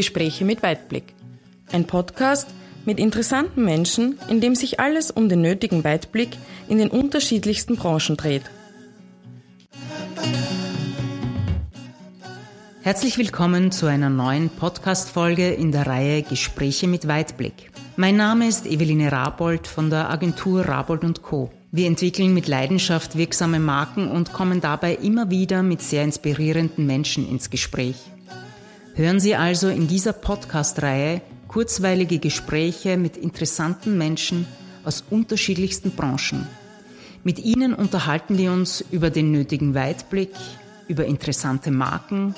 Gespräche 0.00 0.46
mit 0.46 0.62
Weitblick. 0.62 1.12
Ein 1.72 1.84
Podcast 1.84 2.48
mit 2.86 2.98
interessanten 2.98 3.66
Menschen, 3.66 4.18
in 4.30 4.40
dem 4.40 4.54
sich 4.54 4.80
alles 4.80 5.10
um 5.10 5.28
den 5.28 5.42
nötigen 5.42 5.84
Weitblick 5.84 6.30
in 6.70 6.78
den 6.78 6.88
unterschiedlichsten 6.88 7.76
Branchen 7.76 8.16
dreht. 8.16 8.44
Herzlich 12.80 13.18
willkommen 13.18 13.72
zu 13.72 13.84
einer 13.88 14.08
neuen 14.08 14.48
Podcast-Folge 14.48 15.50
in 15.50 15.70
der 15.70 15.86
Reihe 15.86 16.22
Gespräche 16.22 16.88
mit 16.88 17.06
Weitblick. 17.06 17.70
Mein 17.96 18.16
Name 18.16 18.48
ist 18.48 18.64
Eveline 18.64 19.12
Rabold 19.12 19.66
von 19.66 19.90
der 19.90 20.08
Agentur 20.08 20.62
Rabold 20.62 21.20
Co. 21.20 21.50
Wir 21.72 21.86
entwickeln 21.86 22.32
mit 22.32 22.48
Leidenschaft 22.48 23.18
wirksame 23.18 23.60
Marken 23.60 24.10
und 24.10 24.32
kommen 24.32 24.62
dabei 24.62 24.94
immer 24.94 25.28
wieder 25.28 25.62
mit 25.62 25.82
sehr 25.82 26.04
inspirierenden 26.04 26.86
Menschen 26.86 27.28
ins 27.28 27.50
Gespräch. 27.50 27.96
Hören 28.94 29.20
Sie 29.20 29.34
also 29.34 29.68
in 29.68 29.86
dieser 29.86 30.12
Podcast-Reihe 30.12 31.22
kurzweilige 31.46 32.18
Gespräche 32.18 32.96
mit 32.96 33.16
interessanten 33.16 33.96
Menschen 33.96 34.46
aus 34.84 35.04
unterschiedlichsten 35.08 35.92
Branchen. 35.92 36.46
Mit 37.22 37.38
ihnen 37.38 37.72
unterhalten 37.72 38.36
wir 38.36 38.52
uns 38.52 38.84
über 38.90 39.10
den 39.10 39.30
nötigen 39.30 39.74
Weitblick, 39.74 40.30
über 40.88 41.04
interessante 41.04 41.70
Marken 41.70 42.34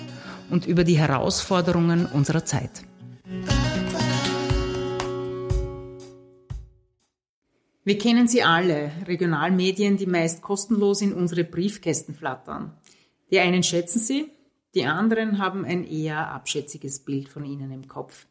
und 0.51 0.66
über 0.66 0.84
die 0.84 0.98
Herausforderungen 0.98 2.06
unserer 2.06 2.45
Zeit. 2.45 2.83
Wir 7.84 7.98
kennen 7.98 8.28
sie 8.28 8.42
alle, 8.42 8.92
Regionalmedien, 9.09 9.97
die 9.97 10.06
meist 10.06 10.42
kostenlos 10.42 11.00
in 11.00 11.12
unsere 11.12 11.45
Briefkästen 11.45 12.14
flattern. 12.14 12.77
Die 13.30 13.41
einen 13.41 13.62
schätzen 13.62 13.98
sie, 13.98 14.30
die 14.75 14.87
anderen 14.87 15.39
haben 15.39 15.65
ein 15.65 15.85
eher 15.85 16.31
abschätziges 16.31 17.01
Bild 17.01 17.28
von 17.28 17.45
ihnen 17.45 17.70
im 17.70 17.89
Kopf. 17.89 18.27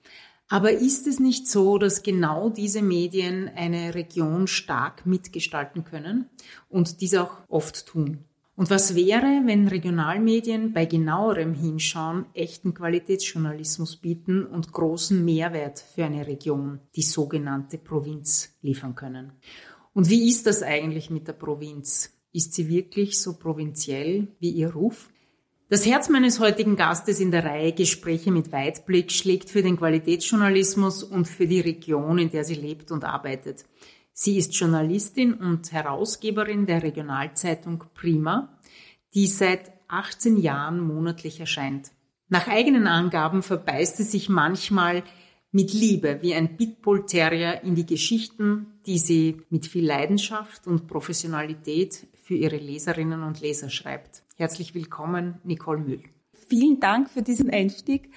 Aber 0.49 0.73
ist 0.73 1.07
es 1.07 1.19
nicht 1.19 1.47
so, 1.47 1.77
dass 1.77 2.03
genau 2.03 2.49
diese 2.49 2.81
Medien 2.81 3.49
eine 3.55 3.95
Region 3.95 4.47
stark 4.47 5.05
mitgestalten 5.05 5.85
können 5.85 6.29
und 6.67 6.99
dies 6.99 7.15
auch 7.15 7.37
oft 7.47 7.85
tun? 7.85 8.25
Und 8.55 8.69
was 8.69 8.95
wäre, 8.95 9.43
wenn 9.45 9.69
Regionalmedien 9.69 10.73
bei 10.73 10.85
genauerem 10.85 11.53
Hinschauen 11.53 12.25
echten 12.33 12.73
Qualitätsjournalismus 12.73 13.95
bieten 13.95 14.45
und 14.45 14.73
großen 14.73 15.23
Mehrwert 15.23 15.79
für 15.79 16.03
eine 16.03 16.27
Region, 16.27 16.81
die 16.95 17.01
sogenannte 17.01 17.77
Provinz, 17.77 18.53
liefern 18.61 18.93
können? 18.93 19.31
Und 19.93 20.09
wie 20.09 20.29
ist 20.29 20.47
das 20.47 20.63
eigentlich 20.63 21.09
mit 21.09 21.27
der 21.27 21.33
Provinz? 21.33 22.11
Ist 22.33 22.53
sie 22.53 22.67
wirklich 22.67 23.21
so 23.21 23.39
provinziell 23.39 24.27
wie 24.39 24.51
ihr 24.51 24.73
Ruf? 24.73 25.10
Das 25.71 25.85
Herz 25.85 26.09
meines 26.09 26.41
heutigen 26.41 26.75
Gastes 26.75 27.21
in 27.21 27.31
der 27.31 27.45
Reihe 27.45 27.71
Gespräche 27.71 28.29
mit 28.29 28.51
Weitblick 28.51 29.09
schlägt 29.09 29.49
für 29.49 29.63
den 29.63 29.77
Qualitätsjournalismus 29.77 31.01
und 31.01 31.29
für 31.29 31.47
die 31.47 31.61
Region, 31.61 32.17
in 32.17 32.29
der 32.29 32.43
sie 32.43 32.55
lebt 32.55 32.91
und 32.91 33.05
arbeitet. 33.05 33.63
Sie 34.11 34.35
ist 34.35 34.53
Journalistin 34.53 35.33
und 35.33 35.71
Herausgeberin 35.71 36.65
der 36.65 36.83
Regionalzeitung 36.83 37.85
Prima, 37.93 38.59
die 39.13 39.27
seit 39.27 39.71
18 39.87 40.35
Jahren 40.35 40.81
monatlich 40.81 41.39
erscheint. 41.39 41.91
Nach 42.27 42.49
eigenen 42.49 42.85
Angaben 42.85 43.41
verbeißt 43.41 43.95
sie 43.95 44.03
sich 44.03 44.27
manchmal 44.27 45.03
mit 45.51 45.73
Liebe 45.73 46.19
wie 46.21 46.33
ein 46.33 46.55
Pitbull-Terrier 46.55 47.61
in 47.63 47.75
die 47.75 47.85
Geschichten, 47.85 48.79
die 48.85 48.97
sie 48.97 49.41
mit 49.49 49.65
viel 49.65 49.85
Leidenschaft 49.85 50.65
und 50.65 50.87
Professionalität 50.87 52.07
für 52.23 52.35
ihre 52.35 52.57
Leserinnen 52.57 53.23
und 53.23 53.41
Leser 53.41 53.69
schreibt. 53.69 54.23
Herzlich 54.37 54.73
willkommen, 54.73 55.39
Nicole 55.43 55.79
Mühl. 55.79 56.03
Vielen 56.47 56.79
Dank 56.79 57.09
für 57.09 57.21
diesen 57.21 57.49
Einstieg. 57.49 58.09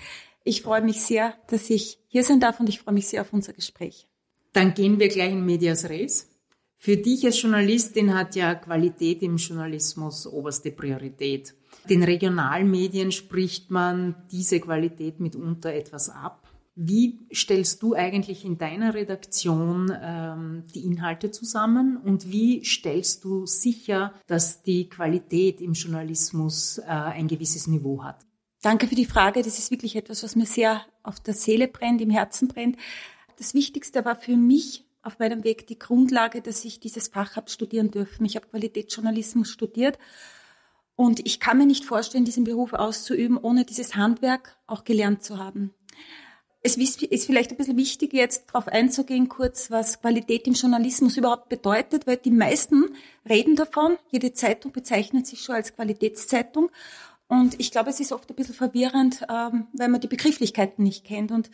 Ich 0.44 0.62
freue 0.62 0.82
mich 0.82 1.02
sehr, 1.02 1.34
dass 1.48 1.70
ich 1.70 1.98
hier 2.08 2.22
sein 2.22 2.40
darf 2.40 2.60
und 2.60 2.68
ich 2.68 2.80
freue 2.80 2.94
mich 2.94 3.08
sehr 3.08 3.22
auf 3.22 3.32
unser 3.32 3.52
Gespräch. 3.52 4.06
Dann 4.52 4.74
gehen 4.74 5.00
wir 5.00 5.08
gleich 5.08 5.32
in 5.32 5.44
Medias 5.44 5.88
Res. 5.88 6.30
Für 6.78 6.96
dich 6.96 7.24
als 7.24 7.40
Journalistin 7.40 8.14
hat 8.14 8.36
ja 8.36 8.54
Qualität 8.54 9.22
im 9.22 9.38
Journalismus 9.38 10.26
oberste 10.26 10.70
Priorität. 10.70 11.54
Den 11.88 12.02
Regionalmedien 12.02 13.10
spricht 13.10 13.70
man 13.70 14.14
diese 14.30 14.60
Qualität 14.60 15.18
mitunter 15.18 15.72
etwas 15.72 16.10
ab. 16.10 16.43
Wie 16.76 17.28
stellst 17.32 17.82
du 17.82 17.94
eigentlich 17.94 18.44
in 18.44 18.58
deiner 18.58 18.94
Redaktion 18.94 19.96
ähm, 20.02 20.64
die 20.74 20.84
Inhalte 20.84 21.30
zusammen 21.30 21.96
und 21.96 22.32
wie 22.32 22.64
stellst 22.64 23.24
du 23.24 23.46
sicher, 23.46 24.12
dass 24.26 24.62
die 24.62 24.88
Qualität 24.88 25.60
im 25.60 25.74
Journalismus 25.74 26.78
äh, 26.78 26.86
ein 26.86 27.28
gewisses 27.28 27.68
Niveau 27.68 28.02
hat? 28.02 28.26
Danke 28.60 28.88
für 28.88 28.96
die 28.96 29.04
Frage. 29.04 29.42
Das 29.42 29.58
ist 29.58 29.70
wirklich 29.70 29.94
etwas, 29.94 30.24
was 30.24 30.34
mir 30.34 30.46
sehr 30.46 30.82
auf 31.04 31.20
der 31.20 31.34
Seele 31.34 31.68
brennt, 31.68 32.00
im 32.00 32.10
Herzen 32.10 32.48
brennt. 32.48 32.76
Das 33.38 33.54
Wichtigste 33.54 34.04
war 34.04 34.16
für 34.16 34.36
mich 34.36 34.84
auf 35.02 35.18
meinem 35.20 35.44
Weg 35.44 35.68
die 35.68 35.78
Grundlage, 35.78 36.40
dass 36.40 36.64
ich 36.64 36.80
dieses 36.80 37.08
Fach 37.08 37.36
habe 37.36 37.50
studieren 37.50 37.90
dürfen. 37.90 38.24
Ich 38.24 38.34
habe 38.34 38.48
Qualitätsjournalismus 38.48 39.48
studiert 39.48 39.98
und 40.96 41.24
ich 41.24 41.38
kann 41.38 41.58
mir 41.58 41.66
nicht 41.66 41.84
vorstellen, 41.84 42.24
diesen 42.24 42.44
Beruf 42.44 42.72
auszuüben, 42.72 43.36
ohne 43.36 43.64
dieses 43.64 43.94
Handwerk 43.94 44.56
auch 44.66 44.84
gelernt 44.84 45.22
zu 45.22 45.38
haben. 45.38 45.72
Es 46.66 46.78
ist 46.78 47.26
vielleicht 47.26 47.50
ein 47.50 47.58
bisschen 47.58 47.76
wichtig, 47.76 48.14
jetzt 48.14 48.46
darauf 48.48 48.68
einzugehen, 48.68 49.28
kurz, 49.28 49.70
was 49.70 50.00
Qualität 50.00 50.46
im 50.46 50.54
Journalismus 50.54 51.18
überhaupt 51.18 51.50
bedeutet, 51.50 52.06
weil 52.06 52.16
die 52.16 52.30
meisten 52.30 52.96
reden 53.28 53.54
davon. 53.54 53.98
Jede 54.10 54.32
Zeitung 54.32 54.72
bezeichnet 54.72 55.26
sich 55.26 55.42
schon 55.42 55.56
als 55.56 55.74
Qualitätszeitung. 55.74 56.70
Und 57.28 57.60
ich 57.60 57.70
glaube, 57.70 57.90
es 57.90 58.00
ist 58.00 58.12
oft 58.12 58.30
ein 58.30 58.34
bisschen 58.36 58.54
verwirrend, 58.54 59.26
ähm, 59.28 59.66
weil 59.74 59.90
man 59.90 60.00
die 60.00 60.08
Begrifflichkeiten 60.08 60.82
nicht 60.82 61.04
kennt. 61.04 61.32
Und 61.32 61.50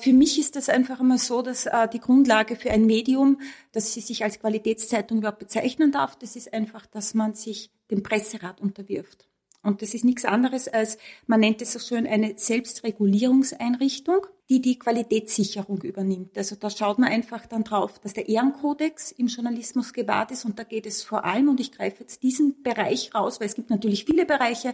für 0.00 0.14
mich 0.14 0.38
ist 0.38 0.56
das 0.56 0.70
einfach 0.70 1.00
immer 1.00 1.18
so, 1.18 1.42
dass 1.42 1.66
äh, 1.66 1.86
die 1.92 2.00
Grundlage 2.00 2.56
für 2.56 2.70
ein 2.70 2.86
Medium, 2.86 3.38
dass 3.72 3.92
sie 3.92 4.00
sich 4.00 4.24
als 4.24 4.40
Qualitätszeitung 4.40 5.18
überhaupt 5.18 5.38
bezeichnen 5.38 5.92
darf, 5.92 6.16
das 6.16 6.34
ist 6.34 6.54
einfach, 6.54 6.86
dass 6.86 7.12
man 7.12 7.34
sich 7.34 7.70
dem 7.90 8.02
Presserat 8.02 8.62
unterwirft. 8.62 9.28
Und 9.66 9.82
das 9.82 9.94
ist 9.94 10.04
nichts 10.04 10.24
anderes 10.24 10.68
als, 10.68 10.96
man 11.26 11.40
nennt 11.40 11.60
es 11.60 11.72
so 11.72 11.80
schön, 11.80 12.06
eine 12.06 12.34
Selbstregulierungseinrichtung, 12.36 14.26
die 14.48 14.60
die 14.60 14.78
Qualitätssicherung 14.78 15.82
übernimmt. 15.82 16.38
Also 16.38 16.54
da 16.54 16.70
schaut 16.70 17.00
man 17.00 17.10
einfach 17.10 17.46
dann 17.46 17.64
drauf, 17.64 17.98
dass 17.98 18.12
der 18.12 18.28
Ehrenkodex 18.28 19.10
im 19.10 19.26
Journalismus 19.26 19.92
gewahrt 19.92 20.30
ist 20.30 20.44
und 20.44 20.60
da 20.60 20.62
geht 20.62 20.86
es 20.86 21.02
vor 21.02 21.24
allem, 21.24 21.48
und 21.48 21.58
ich 21.58 21.72
greife 21.72 22.02
jetzt 22.02 22.22
diesen 22.22 22.62
Bereich 22.62 23.12
raus, 23.12 23.40
weil 23.40 23.48
es 23.48 23.56
gibt 23.56 23.70
natürlich 23.70 24.04
viele 24.04 24.24
Bereiche, 24.24 24.72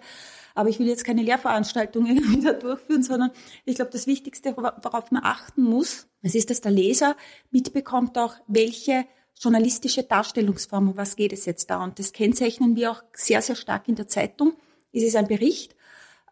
aber 0.54 0.68
ich 0.68 0.78
will 0.78 0.88
jetzt 0.88 1.04
keine 1.04 1.22
Lehrveranstaltungen 1.22 2.18
wieder 2.36 2.52
durchführen, 2.52 3.02
sondern 3.02 3.30
ich 3.64 3.76
glaube, 3.76 3.92
das 3.92 4.06
Wichtigste, 4.06 4.54
worauf 4.58 5.10
man 5.10 5.24
achten 5.24 5.62
muss, 5.62 6.06
es 6.20 6.34
ist, 6.34 6.50
dass 6.50 6.60
der 6.60 6.70
Leser 6.70 7.16
mitbekommt 7.50 8.18
auch, 8.18 8.34
welche 8.46 9.06
journalistische 9.40 10.02
Darstellungsform, 10.02 10.90
um 10.90 10.96
was 10.98 11.16
geht 11.16 11.32
es 11.32 11.46
jetzt 11.46 11.70
da? 11.70 11.82
Und 11.82 11.98
das 11.98 12.12
kennzeichnen 12.12 12.76
wir 12.76 12.90
auch 12.90 13.02
sehr, 13.14 13.40
sehr 13.40 13.56
stark 13.56 13.88
in 13.88 13.94
der 13.94 14.06
Zeitung. 14.06 14.52
Es 14.92 15.02
ist 15.02 15.16
ein 15.16 15.26
Bericht, 15.26 15.74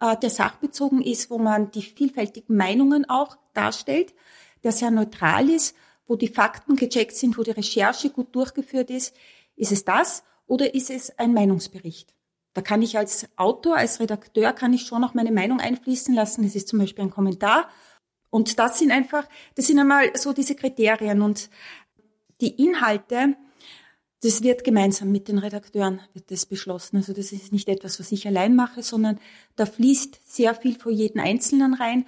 äh, 0.01 0.17
der 0.17 0.31
sachbezogen 0.31 1.03
ist, 1.03 1.31
wo 1.31 1.39
man 1.39 1.71
die 1.71 1.83
vielfältigen 1.83 2.57
Meinungen 2.57 3.09
auch 3.09 3.37
darstellt, 3.55 4.15
der 4.63 4.73
sehr 4.73 4.91
neutral 4.91 5.49
ist, 5.49 5.75
wo 6.07 6.17
die 6.17 6.29
Fakten 6.29 6.77
gecheckt 6.77 7.15
sind, 7.17 7.39
wo 7.39 7.43
die 7.43 7.53
Recherche 7.53 8.11
gut 8.11 8.35
durchgeführt 8.35 8.91
ist. 8.91 9.15
Ist 9.57 9.73
es 9.73 9.85
das 9.85 10.25
oder 10.47 10.75
ist 10.75 10.91
es 10.91 11.19
ein 11.19 11.33
Meinungsbericht? 11.33 12.15
Da 12.53 12.63
kann 12.63 12.83
ich 12.83 12.99
als 12.99 13.29
Autor, 13.37 13.77
als 13.77 14.01
Redakteur, 14.01 14.53
kann 14.53 14.73
ich 14.73 14.83
schon 14.83 15.05
auch 15.05 15.15
meine 15.15 15.31
Meinung 15.31 15.61
einfließen 15.61 16.15
lassen. 16.15 16.45
Es 16.45 16.57
ist 16.57 16.69
zum 16.69 16.81
Beispiel 16.81 17.05
ein 17.05 17.11
Kommentar. 17.11 17.69
Und 18.29 18.59
das 18.59 18.79
sind 18.79 18.91
einfach, 18.91 19.29
das 19.55 19.69
sind 19.69 19.79
einmal 19.79 20.17
so 20.17 20.33
diese 20.33 20.57
Kriterien. 20.57 21.23
Und 21.23 21.49
die 22.41 22.63
Inhalte, 22.65 23.37
das 24.23 24.43
wird 24.43 24.65
gemeinsam 24.65 25.11
mit 25.11 25.29
den 25.29 25.39
Redakteuren 25.39 26.01
wird 26.13 26.31
das 26.31 26.45
beschlossen. 26.45 26.99
Also 26.99 27.13
das 27.13 27.33
ist 27.33 27.53
nicht 27.53 27.69
etwas, 27.69 27.99
was 27.99 28.13
ich 28.13 28.27
allein 28.27 28.55
mache, 28.55 28.83
sondern 28.83 29.19
da 29.57 29.65
fließt 29.67 30.21
sehr 30.25 30.55
viel 30.55 30.79
von 30.79 30.93
jedem 30.93 31.23
Einzelnen 31.23 31.75
rein. 31.75 32.07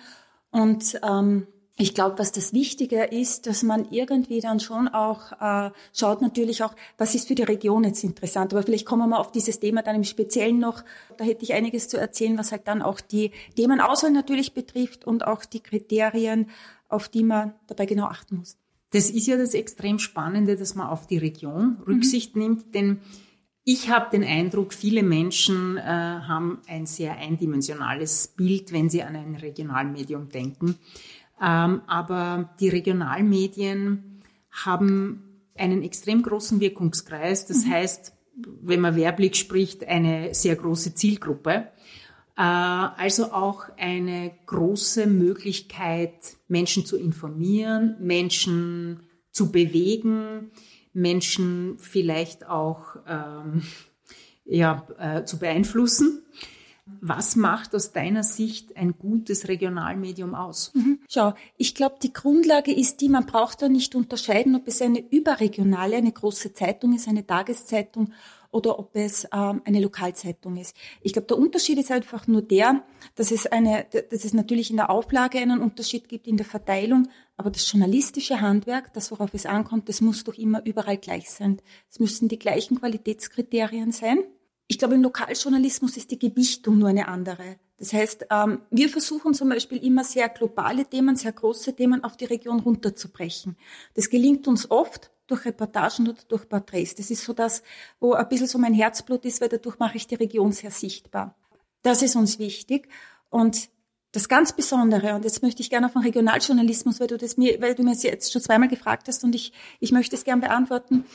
Und 0.51 1.01
ähm, 1.03 1.47
ich 1.79 1.95
glaube, 1.95 2.19
was 2.19 2.33
das 2.33 2.53
Wichtige 2.53 3.05
ist, 3.05 3.47
dass 3.47 3.63
man 3.63 3.91
irgendwie 3.91 4.41
dann 4.41 4.61
schon 4.61 4.89
auch 4.89 5.33
äh, 5.41 5.71
schaut 5.95 6.21
natürlich 6.21 6.63
auch, 6.63 6.75
was 6.99 7.15
ist 7.15 7.29
für 7.29 7.35
die 7.35 7.45
Region 7.45 7.85
jetzt 7.85 8.05
interessant. 8.05 8.53
Aber 8.53 8.63
vielleicht 8.63 8.85
kommen 8.85 9.03
wir 9.03 9.07
mal 9.07 9.19
auf 9.19 9.33
dieses 9.33 9.59
Thema 9.59 9.83
dann 9.83 9.97
im 9.97 10.05
Speziellen 10.05 10.59
noch. 10.59 10.85
Da 11.17 11.25
hätte 11.25 11.45
ich 11.45 11.55
einiges 11.55 11.89
zu 11.89 11.97
erzählen, 11.97 12.37
was 12.37 12.53
halt 12.53 12.69
dann 12.69 12.83
auch 12.83 13.01
die 13.01 13.33
Themenauswahl 13.57 14.11
natürlich 14.11 14.53
betrifft 14.53 15.07
und 15.07 15.27
auch 15.27 15.47
die 15.47 15.61
Kriterien, 15.61 16.51
auf 16.91 17.09
die 17.09 17.25
man 17.25 17.55
dabei 17.69 17.87
genau 17.87 18.05
achten 18.05 18.37
muss. 18.37 18.59
Das 18.93 19.11
ist 19.11 19.27
ja 19.27 19.37
das 19.37 19.55
extrem 19.55 19.99
Spannende, 19.99 20.57
dass 20.57 20.75
man 20.75 20.87
auf 20.87 21.07
die 21.07 21.19
Region 21.19 21.79
Rücksicht 21.87 22.37
mhm. 22.37 22.43
nimmt, 22.43 22.75
denn 22.75 23.01
ich 23.65 23.91
habe 23.91 24.11
den 24.11 24.25
Eindruck, 24.25 24.75
viele 24.75 25.03
Menschen 25.03 25.77
äh, 25.77 25.83
haben 25.83 26.59
ein 26.67 26.85
sehr 26.87 27.17
eindimensionales 27.17 28.35
Bild, 28.37 28.73
wenn 28.73 28.91
sie 28.91 29.03
an 29.03 29.15
ein 29.15 29.37
Regionalmedium 29.37 30.31
denken. 30.31 30.77
Ähm, 31.41 31.83
aber 31.87 32.51
die 32.59 32.69
Regionalmedien 32.69 34.21
haben 34.51 35.49
einen 35.57 35.83
extrem 35.83 36.23
großen 36.23 36.61
Wirkungskreis. 36.61 37.47
Das 37.47 37.65
mhm. 37.65 37.71
heißt, 37.71 38.13
wenn 38.63 38.81
man 38.81 38.97
Werblich 38.97 39.37
spricht, 39.37 39.87
eine 39.87 40.35
sehr 40.35 40.57
große 40.57 40.95
Zielgruppe. 40.95 41.69
Äh, 42.37 42.43
also 42.43 43.33
auch 43.33 43.65
eine 43.77 44.33
große 44.47 45.07
Möglichkeit, 45.07 46.37
Menschen 46.49 46.87
zu 46.87 46.97
informieren, 46.97 47.97
Menschen 48.01 49.01
zu 49.31 49.51
bewegen, 49.53 50.51
Menschen 50.93 51.77
vielleicht 51.79 52.47
auch 52.47 52.97
ähm, 53.07 53.63
ja, 54.45 54.87
äh, 54.99 55.25
zu 55.25 55.39
beeinflussen. 55.39 56.23
Was 57.01 57.37
macht 57.37 57.75
aus 57.75 57.93
deiner 57.93 58.25
Sicht 58.25 58.77
ein 58.77 58.99
gutes 58.99 59.49
Regionalmedium 59.49 60.35
aus? 60.35 60.73
Mhm. 60.75 60.99
Schau, 61.09 61.35
ich 61.57 61.75
glaube, 61.75 61.97
die 62.03 62.13
Grundlage 62.13 62.73
ist 62.73 63.01
die, 63.01 63.09
man 63.09 63.25
braucht 63.25 63.63
da 63.63 63.69
nicht 63.69 63.95
unterscheiden, 63.95 64.57
ob 64.57 64.67
es 64.67 64.83
eine 64.83 64.99
überregionale, 64.99 65.97
eine 65.97 66.13
große 66.13 66.53
Zeitung 66.55 66.95
ist, 66.95 67.09
eine 67.09 67.27
Tageszeitung 67.27 68.13
oder 68.53 68.79
ob 68.79 68.95
es 68.95 69.27
ähm, 69.33 69.63
eine 69.65 69.81
Lokalzeitung 69.81 70.57
ist. 70.57 70.77
Ich 71.01 71.13
glaube, 71.13 71.27
der 71.27 71.39
Unterschied 71.39 71.79
ist 71.79 71.91
einfach 71.91 72.29
nur 72.29 72.43
der, 72.43 72.85
dass 73.17 73.33
es 73.33 73.47
eine, 73.47 73.87
dass 74.11 74.25
es 74.25 74.35
natürlich 74.35 74.71
in 74.71 74.77
der 74.77 74.91
Auflage 74.91 75.39
einen 75.39 75.61
Unterschied 75.61 76.09
gibt 76.09 76.27
in 76.27 76.37
der 76.37 76.47
Verteilung, 76.47 77.09
aber 77.37 77.51
das 77.51 77.71
journalistische 77.71 78.41
Handwerk, 78.41 78.93
das 78.93 79.11
worauf 79.11 79.35
es 79.35 79.47
ankommt, 79.47 79.89
das 79.89 80.01
muss 80.01 80.23
doch 80.23 80.35
immer 80.35 80.65
überall 80.65 80.99
gleich 80.99 81.31
sein. 81.31 81.61
Es 81.91 81.99
müssen 81.99 82.29
die 82.29 82.39
gleichen 82.39 82.79
Qualitätskriterien 82.79 83.91
sein. 83.91 84.19
Ich 84.69 84.79
glaube, 84.79 84.95
im 84.95 85.03
Lokaljournalismus 85.03 85.97
ist 85.97 86.11
die 86.11 86.19
Gewichtung 86.19 86.79
nur 86.79 86.89
eine 86.89 87.09
andere. 87.09 87.57
Das 87.79 87.93
heißt, 87.93 88.27
ähm, 88.31 88.61
wir 88.71 88.89
versuchen 88.89 89.35
zum 89.35 89.49
Beispiel 89.49 89.85
immer 89.85 90.05
sehr 90.05 90.29
globale 90.29 90.85
Themen, 90.85 91.17
sehr 91.17 91.33
große 91.33 91.75
Themen 91.75 92.05
auf 92.05 92.17
die 92.17 92.27
Region 92.27 92.61
runterzubrechen. 92.61 93.57
Das 93.95 94.09
gelingt 94.09 94.47
uns 94.47 94.71
oft 94.71 95.11
durch 95.33 95.47
Reportagen 95.47 96.09
oder 96.09 96.21
durch 96.29 96.49
Porträts. 96.49 96.95
Das 96.95 97.11
ist 97.11 97.25
so 97.25 97.33
das, 97.33 97.63
wo 98.01 98.13
ein 98.13 98.29
bisschen 98.29 98.47
so 98.47 98.59
mein 98.59 98.75
Herzblut 98.75 99.25
ist, 99.25 99.41
weil 99.41 99.49
dadurch 99.49 99.79
mache 99.79 99.97
ich 99.97 100.07
die 100.07 100.17
Region 100.17 100.53
sehr 100.53 100.71
sichtbar. 100.71 101.35
Das 101.83 102.03
ist 102.03 102.17
uns 102.17 102.39
wichtig. 102.39 102.89
Und 103.31 103.71
das 104.13 104.29
ganz 104.29 104.53
Besondere, 104.53 105.15
und 105.15 105.25
jetzt 105.25 105.43
möchte 105.43 105.63
ich 105.63 105.71
gerne 105.71 105.87
auf 105.87 105.95
den 105.95 106.03
Regionaljournalismus, 106.03 107.01
weil 107.01 107.07
du 107.07 107.17
das 107.17 107.39
mir, 107.39 107.61
weil 107.63 107.75
du 107.75 107.83
mir 107.83 107.95
jetzt 107.95 108.31
schon 108.31 108.43
zweimal 108.43 108.69
gefragt 108.69 109.09
hast 109.09 109.25
und 109.25 109.35
ich, 109.35 109.55
ich 109.81 109.91
möchte 109.91 110.15
es 110.15 110.25
gerne 110.25 110.43
beantworten. 110.43 111.07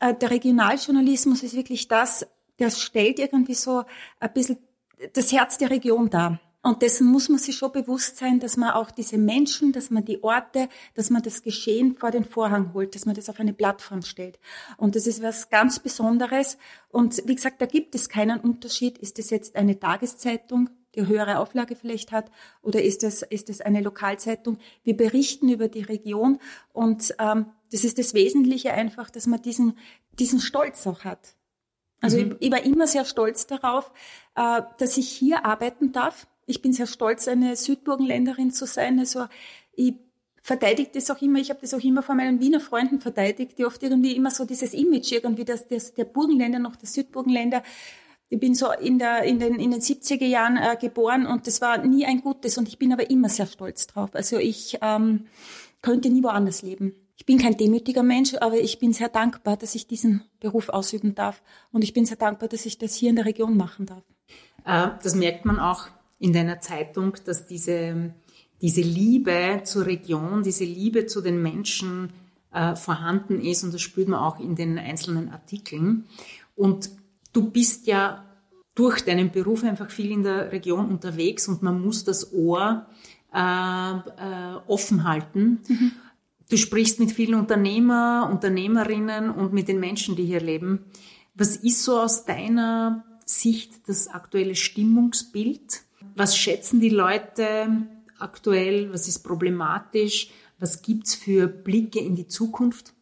Äh, 0.00 0.14
der 0.14 0.30
Regionaljournalismus 0.30 1.42
ist 1.42 1.54
wirklich 1.54 1.86
das, 1.86 2.26
das 2.56 2.80
stellt 2.80 3.18
irgendwie 3.18 3.54
so 3.54 3.84
ein 4.20 4.32
bisschen 4.32 4.56
das 5.12 5.30
Herz 5.32 5.58
der 5.58 5.68
Region 5.68 6.08
dar. 6.08 6.40
Und 6.66 6.82
dessen 6.82 7.06
muss 7.06 7.28
man 7.28 7.38
sich 7.38 7.56
schon 7.56 7.70
bewusst 7.70 8.16
sein, 8.16 8.40
dass 8.40 8.56
man 8.56 8.70
auch 8.70 8.90
diese 8.90 9.18
Menschen, 9.18 9.70
dass 9.70 9.90
man 9.90 10.04
die 10.04 10.24
Orte, 10.24 10.68
dass 10.94 11.10
man 11.10 11.22
das 11.22 11.42
Geschehen 11.42 11.96
vor 11.96 12.10
den 12.10 12.24
Vorhang 12.24 12.74
holt, 12.74 12.96
dass 12.96 13.06
man 13.06 13.14
das 13.14 13.28
auf 13.28 13.38
eine 13.38 13.52
Plattform 13.52 14.02
stellt. 14.02 14.40
Und 14.76 14.96
das 14.96 15.06
ist 15.06 15.22
was 15.22 15.48
ganz 15.48 15.78
Besonderes. 15.78 16.58
Und 16.88 17.22
wie 17.24 17.36
gesagt, 17.36 17.60
da 17.60 17.66
gibt 17.66 17.94
es 17.94 18.08
keinen 18.08 18.40
Unterschied. 18.40 18.98
Ist 18.98 19.20
es 19.20 19.30
jetzt 19.30 19.54
eine 19.54 19.78
Tageszeitung, 19.78 20.68
die 20.96 21.06
höhere 21.06 21.38
Auflage 21.38 21.76
vielleicht 21.76 22.10
hat, 22.10 22.32
oder 22.62 22.82
ist 22.82 23.04
es, 23.04 23.22
ist 23.22 23.48
es 23.48 23.60
eine 23.60 23.80
Lokalzeitung? 23.80 24.58
Wir 24.82 24.96
berichten 24.96 25.48
über 25.48 25.68
die 25.68 25.82
Region 25.82 26.40
und 26.72 27.14
ähm, 27.20 27.46
das 27.70 27.84
ist 27.84 27.96
das 27.96 28.12
Wesentliche 28.12 28.72
einfach, 28.72 29.08
dass 29.10 29.28
man 29.28 29.40
diesen, 29.40 29.78
diesen 30.18 30.40
Stolz 30.40 30.84
auch 30.88 31.04
hat. 31.04 31.36
Also 32.00 32.18
mhm. 32.18 32.32
ich, 32.40 32.48
ich, 32.48 32.50
war 32.50 32.64
immer 32.64 32.88
sehr 32.88 33.04
stolz 33.04 33.46
darauf, 33.46 33.92
äh, 34.34 34.62
dass 34.78 34.96
ich 34.96 35.08
hier 35.08 35.44
arbeiten 35.44 35.92
darf. 35.92 36.26
Ich 36.46 36.62
bin 36.62 36.72
sehr 36.72 36.86
stolz, 36.86 37.28
eine 37.28 37.56
Südburgenländerin 37.56 38.52
zu 38.52 38.66
sein. 38.66 38.98
Also 38.98 39.26
ich 39.74 39.94
verteidige 40.46 40.90
das 40.94 41.10
auch 41.10 41.20
immer, 41.20 41.40
ich 41.40 41.50
habe 41.50 41.60
das 41.60 41.74
auch 41.74 41.82
immer 41.82 42.02
von 42.02 42.16
meinen 42.16 42.40
Wiener 42.40 42.60
Freunden 42.60 43.00
verteidigt, 43.00 43.58
die 43.58 43.64
oft 43.64 43.82
irgendwie 43.82 44.14
immer 44.14 44.30
so 44.30 44.44
dieses 44.44 44.74
Image 44.74 45.10
irgendwie, 45.10 45.44
dass 45.44 45.66
das, 45.66 45.92
der 45.94 46.04
Burgenländer 46.04 46.60
noch 46.60 46.76
der 46.76 46.88
Südburgenländer. 46.88 47.64
Ich 48.28 48.38
bin 48.38 48.54
so 48.54 48.70
in, 48.72 48.98
der, 48.98 49.24
in, 49.24 49.40
den, 49.40 49.56
in 49.56 49.72
den 49.72 49.80
70er 49.80 50.24
Jahren 50.24 50.56
äh, 50.56 50.76
geboren 50.80 51.26
und 51.26 51.48
das 51.48 51.60
war 51.60 51.78
nie 51.84 52.06
ein 52.06 52.20
gutes 52.20 52.58
und 52.58 52.68
ich 52.68 52.78
bin 52.78 52.92
aber 52.92 53.10
immer 53.10 53.28
sehr 53.28 53.46
stolz 53.46 53.88
drauf. 53.88 54.10
Also 54.14 54.38
ich 54.38 54.78
ähm, 54.82 55.26
könnte 55.82 56.10
nie 56.10 56.22
woanders 56.22 56.62
leben. 56.62 56.94
Ich 57.16 57.26
bin 57.26 57.38
kein 57.38 57.56
demütiger 57.56 58.02
Mensch, 58.02 58.34
aber 58.34 58.58
ich 58.58 58.78
bin 58.78 58.92
sehr 58.92 59.08
dankbar, 59.08 59.56
dass 59.56 59.74
ich 59.74 59.88
diesen 59.88 60.22
Beruf 60.38 60.68
ausüben 60.68 61.14
darf. 61.14 61.42
Und 61.72 61.82
ich 61.82 61.92
bin 61.92 62.04
sehr 62.04 62.18
dankbar, 62.18 62.48
dass 62.48 62.66
ich 62.66 62.78
das 62.78 62.94
hier 62.94 63.10
in 63.10 63.16
der 63.16 63.24
Region 63.24 63.56
machen 63.56 63.86
darf. 63.86 64.04
Äh, 64.64 64.96
das 65.02 65.14
merkt 65.14 65.44
man 65.44 65.58
auch 65.58 65.88
in 66.18 66.32
deiner 66.32 66.60
Zeitung, 66.60 67.16
dass 67.24 67.46
diese, 67.46 68.14
diese 68.62 68.80
Liebe 68.80 69.62
zur 69.64 69.86
Region, 69.86 70.42
diese 70.42 70.64
Liebe 70.64 71.06
zu 71.06 71.20
den 71.20 71.42
Menschen 71.42 72.12
äh, 72.52 72.74
vorhanden 72.74 73.40
ist. 73.40 73.64
Und 73.64 73.74
das 73.74 73.82
spürt 73.82 74.08
man 74.08 74.20
auch 74.20 74.40
in 74.40 74.56
den 74.56 74.78
einzelnen 74.78 75.28
Artikeln. 75.28 76.04
Und 76.54 76.90
du 77.32 77.50
bist 77.50 77.86
ja 77.86 78.24
durch 78.74 79.04
deinen 79.04 79.30
Beruf 79.30 79.64
einfach 79.64 79.90
viel 79.90 80.10
in 80.12 80.22
der 80.22 80.52
Region 80.52 80.88
unterwegs 80.90 81.48
und 81.48 81.62
man 81.62 81.80
muss 81.80 82.04
das 82.04 82.32
Ohr 82.32 82.86
äh, 83.34 83.38
äh, 83.38 84.56
offen 84.66 85.04
halten. 85.04 85.60
Mhm. 85.66 85.92
Du 86.48 86.56
sprichst 86.56 87.00
mit 87.00 87.10
vielen 87.10 87.34
Unternehmer, 87.34 88.28
Unternehmerinnen 88.30 89.30
und 89.30 89.52
mit 89.52 89.66
den 89.66 89.80
Menschen, 89.80 90.14
die 90.14 90.24
hier 90.24 90.40
leben. 90.40 90.84
Was 91.34 91.56
ist 91.56 91.82
so 91.82 91.98
aus 91.98 92.24
deiner 92.24 93.04
Sicht 93.24 93.88
das 93.88 94.08
aktuelle 94.08 94.54
Stimmungsbild? 94.54 95.82
Was 96.16 96.36
schätzen 96.36 96.80
die 96.80 96.88
Leute 96.88 97.86
aktuell? 98.18 98.92
Was 98.92 99.06
ist 99.06 99.20
problematisch? 99.20 100.30
Was 100.58 100.82
gibt's 100.82 101.14
für 101.14 101.46
Blicke 101.46 102.00
in 102.00 102.16
die 102.16 102.26
Zukunft? 102.26 102.94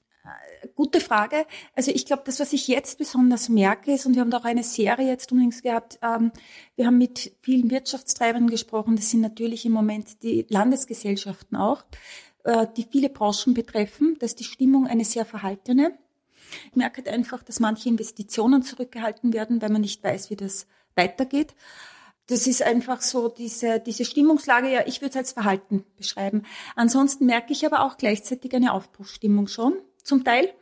Gute 0.74 1.00
Frage. 1.00 1.46
Also 1.76 1.90
ich 1.90 2.06
glaube, 2.06 2.22
das, 2.26 2.40
was 2.40 2.52
ich 2.52 2.68
jetzt 2.68 2.98
besonders 2.98 3.48
merke, 3.48 3.92
ist, 3.92 4.06
und 4.06 4.14
wir 4.14 4.22
haben 4.22 4.30
da 4.30 4.38
auch 4.38 4.44
eine 4.44 4.64
Serie 4.64 5.06
jetzt 5.06 5.30
übrigens 5.30 5.62
gehabt, 5.62 5.98
ähm, 6.02 6.32
wir 6.74 6.86
haben 6.86 6.98
mit 6.98 7.36
vielen 7.42 7.70
Wirtschaftstreibern 7.70 8.48
gesprochen, 8.48 8.96
das 8.96 9.10
sind 9.10 9.20
natürlich 9.20 9.66
im 9.66 9.72
Moment 9.72 10.22
die 10.22 10.46
Landesgesellschaften 10.48 11.56
auch. 11.56 11.84
Äh, 12.44 12.66
die 12.76 12.84
viele 12.84 13.08
Branchen 13.08 13.54
betreffen. 13.54 14.16
Da 14.18 14.26
ist 14.26 14.38
die 14.38 14.44
Stimmung 14.44 14.86
eine 14.86 15.04
sehr 15.04 15.24
verhaltene. 15.24 15.98
Ich 16.70 16.76
merke 16.76 16.98
halt 16.98 17.08
einfach, 17.08 17.42
dass 17.42 17.58
manche 17.58 17.88
Investitionen 17.88 18.62
zurückgehalten 18.62 19.32
werden, 19.32 19.62
weil 19.62 19.70
man 19.70 19.80
nicht 19.80 20.04
weiß, 20.04 20.30
wie 20.30 20.36
das 20.36 20.66
weitergeht. 20.94 21.54
Das 22.26 22.46
ist 22.46 22.62
einfach 22.62 23.02
so 23.02 23.28
diese, 23.28 23.80
diese 23.80 24.04
Stimmungslage, 24.04 24.72
ja, 24.72 24.86
ich 24.86 25.00
würde 25.00 25.10
es 25.10 25.16
als 25.16 25.32
Verhalten 25.32 25.84
beschreiben. 25.96 26.44
Ansonsten 26.74 27.26
merke 27.26 27.52
ich 27.52 27.66
aber 27.66 27.84
auch 27.84 27.98
gleichzeitig 27.98 28.54
eine 28.54 28.72
Aufbruchsstimmung 28.72 29.46
schon, 29.46 29.74
zum 30.02 30.24
Teil. 30.24 30.52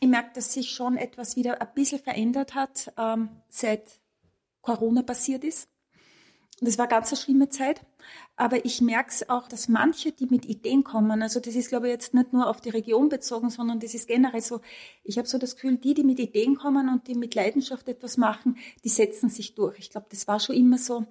Ich 0.00 0.08
merke, 0.08 0.30
dass 0.34 0.52
sich 0.52 0.70
schon 0.70 0.96
etwas 0.96 1.34
wieder 1.34 1.60
ein 1.60 1.74
bisschen 1.74 1.98
verändert 1.98 2.54
hat, 2.54 2.92
ähm, 2.96 3.30
seit 3.48 4.00
Corona 4.60 5.02
passiert 5.02 5.44
ist. 5.44 5.68
Das 6.60 6.78
war 6.78 6.86
ganz 6.86 7.08
eine 7.08 7.16
schlimme 7.16 7.48
Zeit. 7.48 7.80
Aber 8.36 8.64
ich 8.64 8.80
merke 8.80 9.10
es 9.10 9.28
auch, 9.28 9.48
dass 9.48 9.68
manche, 9.68 10.12
die 10.12 10.26
mit 10.26 10.44
Ideen 10.44 10.84
kommen, 10.84 11.22
also 11.22 11.40
das 11.40 11.54
ist, 11.54 11.68
glaube 11.68 11.88
ich, 11.88 11.92
jetzt 11.92 12.14
nicht 12.14 12.32
nur 12.32 12.48
auf 12.48 12.60
die 12.60 12.70
Region 12.70 13.08
bezogen, 13.08 13.50
sondern 13.50 13.80
das 13.80 13.94
ist 13.94 14.08
generell 14.08 14.40
so, 14.40 14.60
ich 15.04 15.18
habe 15.18 15.28
so 15.28 15.38
das 15.38 15.56
Gefühl, 15.56 15.76
die, 15.76 15.94
die 15.94 16.04
mit 16.04 16.18
Ideen 16.18 16.56
kommen 16.56 16.88
und 16.88 17.08
die 17.08 17.14
mit 17.14 17.34
Leidenschaft 17.34 17.88
etwas 17.88 18.16
machen, 18.16 18.56
die 18.84 18.88
setzen 18.88 19.28
sich 19.28 19.54
durch. 19.54 19.78
Ich 19.78 19.90
glaube, 19.90 20.06
das 20.10 20.28
war 20.28 20.40
schon 20.40 20.56
immer 20.56 20.78
so 20.78 21.04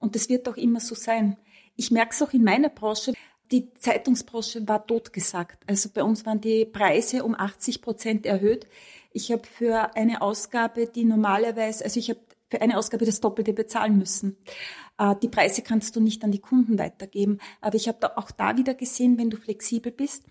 und 0.00 0.14
das 0.14 0.28
wird 0.28 0.48
auch 0.48 0.56
immer 0.56 0.80
so 0.80 0.94
sein. 0.94 1.36
Ich 1.76 1.90
merke 1.90 2.12
es 2.12 2.22
auch 2.22 2.32
in 2.32 2.44
meiner 2.44 2.68
Branche, 2.68 3.12
die 3.50 3.72
Zeitungsbranche 3.74 4.66
war 4.68 4.86
totgesagt. 4.86 5.58
Also 5.66 5.88
bei 5.92 6.02
uns 6.02 6.26
waren 6.26 6.40
die 6.40 6.64
Preise 6.64 7.24
um 7.24 7.34
80 7.34 7.82
Prozent 7.82 8.26
erhöht. 8.26 8.66
Ich 9.12 9.32
habe 9.32 9.46
für 9.46 9.96
eine 9.96 10.20
Ausgabe, 10.20 10.86
die 10.86 11.04
normalerweise, 11.04 11.84
also 11.84 11.98
ich 11.98 12.10
habe 12.10 12.20
für 12.50 12.60
eine 12.60 12.78
Ausgabe 12.78 13.04
das 13.04 13.20
Doppelte 13.20 13.52
bezahlen 13.52 13.98
müssen. 13.98 14.36
Äh, 14.98 15.14
die 15.22 15.28
Preise 15.28 15.62
kannst 15.62 15.96
du 15.96 16.00
nicht 16.00 16.24
an 16.24 16.32
die 16.32 16.40
Kunden 16.40 16.78
weitergeben. 16.78 17.38
Aber 17.60 17.76
ich 17.76 17.88
habe 17.88 17.98
da 18.00 18.12
auch 18.16 18.30
da 18.30 18.56
wieder 18.56 18.74
gesehen, 18.74 19.16
wenn 19.18 19.30
du 19.30 19.36
flexibel 19.36 19.92
bist, 19.92 20.24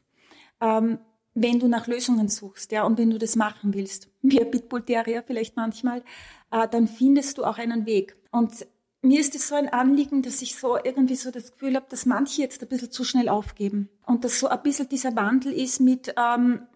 ähm, 0.62 1.00
wenn 1.34 1.60
du 1.60 1.68
nach 1.68 1.88
Lösungen 1.88 2.30
suchst, 2.30 2.72
ja, 2.72 2.84
und 2.84 2.98
wenn 2.98 3.12
du 3.12 3.18
das 3.18 3.36
machen 3.36 3.74
willst, 3.74 4.10
wie 4.22 4.42
ein 4.42 4.52
Pitbull 4.52 4.84
Terrier 4.84 5.24
vielleicht 5.26 5.56
manchmal, 5.56 6.04
äh, 6.52 6.68
dann 6.68 6.88
findest 6.88 7.38
du 7.38 7.46
auch 7.46 7.58
einen 7.58 7.86
Weg. 7.86 8.16
Und 8.32 8.68
mir 9.02 9.20
ist 9.20 9.36
es 9.36 9.48
so 9.48 9.56
ein 9.56 9.70
Anliegen, 9.70 10.22
dass 10.22 10.42
ich 10.42 10.56
so 10.56 10.78
irgendwie 10.84 11.16
so 11.16 11.32
das 11.32 11.52
Gefühl 11.52 11.76
habe, 11.76 11.86
dass 11.90 12.06
manche 12.06 12.42
jetzt 12.42 12.62
ein 12.62 12.68
bisschen 12.68 12.92
zu 12.92 13.04
schnell 13.04 13.30
aufgeben. 13.30 13.90
Und 14.06 14.26
dass 14.26 14.40
so 14.40 14.48
ein 14.48 14.62
bisschen 14.64 14.90
dieser 14.90 15.16
Wandel 15.16 15.54
ist 15.54 15.80
mit, 15.80 16.14
ähm, 16.18 16.68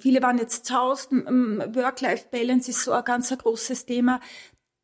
viele 0.00 0.22
waren 0.22 0.38
jetzt 0.38 0.66
zu 0.66 0.74
Hause, 0.74 1.08
Work-Life-Balance 1.10 2.70
ist 2.70 2.84
so 2.84 2.92
ein 2.92 3.04
ganz 3.04 3.36
großes 3.36 3.86
Thema 3.86 4.20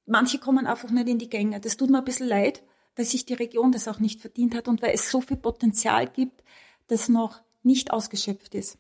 manche 0.07 0.39
kommen 0.39 0.67
einfach 0.67 0.91
nicht 0.91 1.09
in 1.09 1.19
die 1.19 1.29
Gänge. 1.29 1.61
Das 1.61 1.77
tut 1.77 1.91
mir 1.91 1.99
ein 1.99 2.05
bisschen 2.05 2.29
leid, 2.29 2.63
weil 2.95 3.05
sich 3.05 3.27
die 3.27 3.35
Region 3.35 3.73
das 3.73 3.89
auch 3.89 3.99
nicht 3.99 4.21
verdient 4.21 4.55
hat 4.55 4.69
und 4.69 4.83
weil 4.83 4.95
es 4.95 5.11
so 5.11 5.21
viel 5.21 5.37
Potenzial 5.37 6.09
gibt, 6.09 6.43
das 6.87 7.09
noch 7.09 7.43
nicht 7.63 7.91
ausgeschöpft 7.91 8.55
ist. 8.55 8.79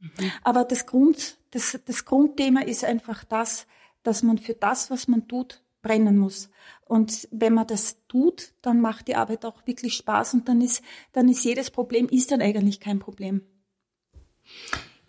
Mhm. 0.00 0.32
Aber 0.42 0.64
das 0.64 0.86
Grund, 0.86 1.38
das, 1.50 1.78
das 1.84 2.04
Grundthema 2.04 2.62
ist 2.62 2.84
einfach 2.84 3.24
das, 3.24 3.66
dass 4.02 4.22
man 4.22 4.38
für 4.38 4.54
das, 4.54 4.90
was 4.90 5.08
man 5.08 5.28
tut, 5.28 5.62
brennen 5.82 6.18
muss. 6.18 6.50
Und 6.84 7.28
wenn 7.30 7.54
man 7.54 7.66
das 7.66 7.98
tut, 8.08 8.52
dann 8.62 8.80
macht 8.80 9.08
die 9.08 9.16
Arbeit 9.16 9.44
auch 9.44 9.66
wirklich 9.66 9.94
Spaß 9.94 10.34
und 10.34 10.48
dann 10.48 10.60
ist, 10.60 10.82
dann 11.12 11.28
ist 11.28 11.44
jedes 11.44 11.70
Problem, 11.70 12.08
ist 12.08 12.30
dann 12.32 12.42
eigentlich 12.42 12.80
kein 12.80 12.98
Problem. 12.98 13.42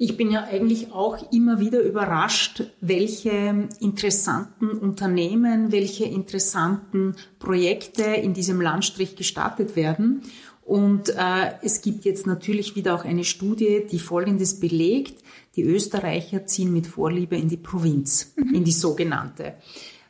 Ich 0.04 0.18
bin 0.18 0.32
ja 0.32 0.46
eigentlich 0.46 0.94
auch 0.94 1.32
immer 1.32 1.60
wieder 1.60 1.80
überrascht, 1.80 2.64
welche 2.82 3.70
interessanten 3.80 4.72
Unternehmen, 4.72 5.72
welche 5.72 6.06
interessanten 6.06 7.16
Projekte 7.38 8.06
in 8.06 8.34
diesem 8.34 8.60
Landstrich 8.62 9.16
gestartet 9.16 9.76
werden. 9.76 10.24
Und 10.66 11.10
äh, 11.10 11.52
es 11.62 11.84
gibt 11.84 12.04
jetzt 12.06 12.26
natürlich 12.26 12.76
wieder 12.76 12.96
auch 12.96 13.06
eine 13.06 13.24
Studie, 13.24 13.86
die 13.92 14.00
Folgendes 14.00 14.60
belegt. 14.60 15.24
Die 15.56 15.62
Österreicher 15.62 16.48
ziehen 16.48 16.74
mit 16.74 16.88
Vorliebe 16.88 17.38
in 17.38 17.48
die 17.48 17.58
Provinz, 17.58 18.34
mhm. 18.38 18.56
in 18.56 18.64
die 18.64 18.72
sogenannte. 18.72 19.54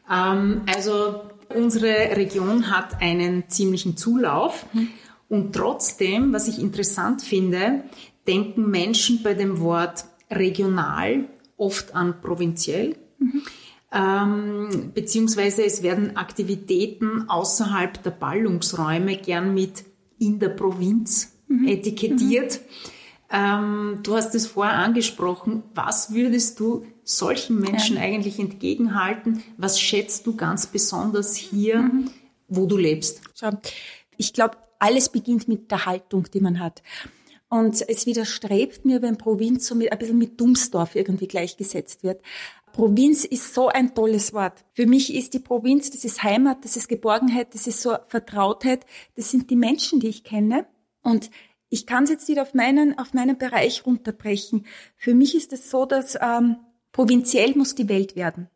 Ähm, 0.10 0.62
also 0.74 1.20
unsere 1.54 2.16
Region 2.16 2.72
hat 2.72 3.02
einen 3.02 3.50
ziemlichen 3.50 3.98
Zulauf. 3.98 4.66
Mhm. 4.72 4.88
Und 5.28 5.54
trotzdem, 5.54 6.32
was 6.34 6.48
ich 6.48 6.60
interessant 6.60 7.22
finde, 7.22 7.84
denken 8.28 8.70
Menschen 8.70 9.24
bei 9.24 9.34
dem 9.34 9.60
Wort 9.60 10.06
regional 10.30 11.26
oft 11.58 11.96
an 11.96 12.22
provinziell. 12.22 12.96
Mhm. 13.20 13.42
Ähm, 13.94 14.92
beziehungsweise 14.94 15.66
es 15.66 15.84
werden 15.84 16.16
Aktivitäten 16.16 17.30
außerhalb 17.30 18.02
der 18.04 18.12
Ballungsräume 18.12 19.18
gern 19.18 19.54
mit 19.54 19.84
in 20.18 20.40
der 20.40 20.50
Provinz 20.50 21.34
mhm. 21.48 21.68
etikettiert. 21.68 22.62
Mhm. 22.62 22.92
Ähm, 23.34 24.00
du 24.04 24.16
hast 24.16 24.34
es 24.36 24.48
vorher 24.48 24.76
angesprochen. 24.76 25.64
Was 25.74 26.14
würdest 26.14 26.60
du 26.60 26.86
solchen 27.04 27.60
Menschen 27.60 27.98
ja. 27.98 28.04
eigentlich 28.04 28.40
entgegenhalten? 28.40 29.44
Was 29.58 29.80
schätzt 29.80 30.26
du 30.28 30.36
ganz 30.36 30.68
besonders 30.68 31.36
hier, 31.36 31.82
mhm. 31.82 32.10
wo 32.48 32.66
du 32.66 32.78
lebst? 32.78 33.22
Schau, 33.36 33.52
ich 34.18 34.34
glaube, 34.34 34.58
alles 34.80 35.10
beginnt 35.10 35.48
mit 35.48 35.70
der 35.70 35.86
Haltung, 35.86 36.28
die 36.34 36.40
man 36.40 36.60
hat. 36.60 36.82
Und 37.52 37.84
es 37.90 38.06
widerstrebt 38.06 38.86
mir, 38.86 39.02
wenn 39.02 39.18
Provinz 39.18 39.68
so 39.68 39.76
mit, 39.76 39.92
ein 39.92 39.98
bisschen 39.98 40.18
mit 40.18 40.40
Dummsdorf 40.40 40.96
irgendwie 40.96 41.28
gleichgesetzt 41.28 42.02
wird. 42.02 42.22
Provinz 42.72 43.26
ist 43.26 43.54
so 43.54 43.68
ein 43.68 43.94
tolles 43.94 44.32
Wort. 44.32 44.64
Für 44.72 44.86
mich 44.86 45.14
ist 45.14 45.34
die 45.34 45.40
Provinz, 45.40 45.92
das 45.92 46.06
ist 46.06 46.24
Heimat, 46.24 46.64
das 46.64 46.78
ist 46.78 46.88
Geborgenheit, 46.88 47.54
das 47.54 47.68
ist 47.68 47.82
so 47.82 47.98
Vertrautheit. 48.08 48.86
Das 49.18 49.32
sind 49.32 49.50
die 49.50 49.58
Menschen, 49.58 50.00
die 50.00 50.08
ich 50.08 50.24
kenne. 50.24 50.66
Und 51.04 51.30
ich 51.68 51.86
kann 51.86 52.06
es 52.06 52.10
jetzt 52.10 52.30
nicht 52.30 52.40
auf 52.40 52.54
meinen, 52.54 52.98
auf 52.98 53.14
meinen 53.14 53.38
Bereich 53.38 53.86
runterbrechen. 53.86 54.66
Für 54.96 55.14
mich 55.14 55.36
ist 55.36 55.52
es 55.52 55.70
so, 55.70 55.86
dass 55.86 56.18
ähm, 56.22 56.56
provinziell 56.94 57.54
muss 57.58 57.76
die 57.76 57.90
Welt 57.90 58.16
werden. 58.16 58.50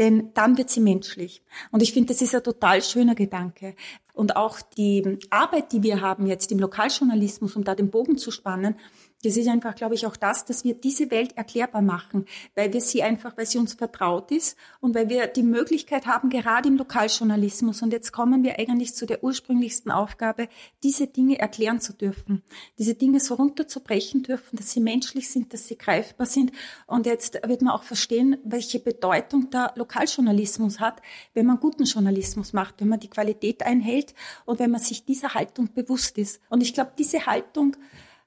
Denn 0.00 0.30
dann 0.32 0.56
wird 0.56 0.70
sie 0.70 0.80
menschlich. 0.80 1.42
Und 1.70 1.82
ich 1.82 1.92
finde, 1.92 2.14
das 2.14 2.22
ist 2.22 2.34
ein 2.34 2.42
total 2.42 2.80
schöner 2.80 3.14
Gedanke. 3.14 3.74
Und 4.14 4.34
auch 4.34 4.62
die 4.62 5.18
Arbeit, 5.28 5.72
die 5.72 5.82
wir 5.82 6.00
haben 6.00 6.26
jetzt 6.26 6.50
im 6.50 6.58
Lokaljournalismus, 6.58 7.54
um 7.54 7.64
da 7.64 7.74
den 7.74 7.90
Bogen 7.90 8.16
zu 8.16 8.30
spannen, 8.30 8.76
das 9.22 9.36
ist 9.36 9.48
einfach, 9.48 9.74
glaube 9.74 9.94
ich, 9.94 10.06
auch 10.06 10.16
das, 10.16 10.44
dass 10.44 10.64
wir 10.64 10.74
diese 10.74 11.10
Welt 11.10 11.36
erklärbar 11.36 11.82
machen, 11.82 12.26
weil 12.54 12.72
wir 12.72 12.80
sie 12.80 13.02
einfach, 13.02 13.36
weil 13.36 13.46
sie 13.46 13.58
uns 13.58 13.74
vertraut 13.74 14.30
ist 14.30 14.56
und 14.80 14.94
weil 14.94 15.08
wir 15.08 15.26
die 15.26 15.42
Möglichkeit 15.42 16.06
haben, 16.06 16.30
gerade 16.30 16.68
im 16.68 16.76
Lokaljournalismus, 16.76 17.82
und 17.82 17.92
jetzt 17.92 18.12
kommen 18.12 18.42
wir 18.42 18.58
eigentlich 18.58 18.94
zu 18.94 19.06
der 19.06 19.22
ursprünglichsten 19.22 19.92
Aufgabe, 19.92 20.48
diese 20.82 21.06
Dinge 21.06 21.38
erklären 21.38 21.80
zu 21.80 21.92
dürfen, 21.92 22.42
diese 22.78 22.94
Dinge 22.94 23.20
so 23.20 23.34
runterzubrechen 23.34 24.22
dürfen, 24.22 24.56
dass 24.56 24.72
sie 24.72 24.80
menschlich 24.80 25.30
sind, 25.30 25.52
dass 25.52 25.68
sie 25.68 25.76
greifbar 25.76 26.26
sind. 26.26 26.52
Und 26.86 27.06
jetzt 27.06 27.34
wird 27.46 27.62
man 27.62 27.74
auch 27.74 27.82
verstehen, 27.82 28.38
welche 28.44 28.80
Bedeutung 28.80 29.50
der 29.50 29.72
Lokaljournalismus 29.76 30.80
hat, 30.80 31.02
wenn 31.34 31.46
man 31.46 31.60
guten 31.60 31.84
Journalismus 31.84 32.52
macht, 32.52 32.80
wenn 32.80 32.88
man 32.88 33.00
die 33.00 33.10
Qualität 33.10 33.64
einhält 33.64 34.14
und 34.46 34.58
wenn 34.58 34.70
man 34.70 34.80
sich 34.80 35.04
dieser 35.04 35.34
Haltung 35.34 35.72
bewusst 35.74 36.16
ist. 36.16 36.40
Und 36.48 36.62
ich 36.62 36.72
glaube, 36.72 36.92
diese 36.96 37.26
Haltung, 37.26 37.76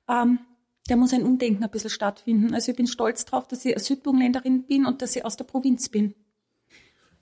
ähm, 0.07 0.39
da 0.87 0.95
muss 0.95 1.13
ein 1.13 1.23
Umdenken 1.23 1.63
ein 1.63 1.71
bisschen 1.71 1.89
stattfinden. 1.89 2.53
Also 2.53 2.71
ich 2.71 2.77
bin 2.77 2.87
stolz 2.87 3.25
drauf, 3.25 3.47
dass 3.47 3.63
ich 3.65 3.77
Südburgenländerin 3.79 4.63
bin 4.63 4.85
und 4.85 5.01
dass 5.01 5.15
ich 5.15 5.23
aus 5.23 5.37
der 5.37 5.45
Provinz 5.45 5.89
bin. 5.89 6.13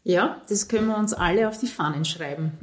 Ja, 0.03 0.41
das 0.49 0.67
können 0.67 0.87
wir 0.87 0.97
uns 0.97 1.13
alle 1.13 1.47
auf 1.47 1.59
die 1.59 1.67
Fahnen 1.67 2.05
schreiben. 2.05 2.53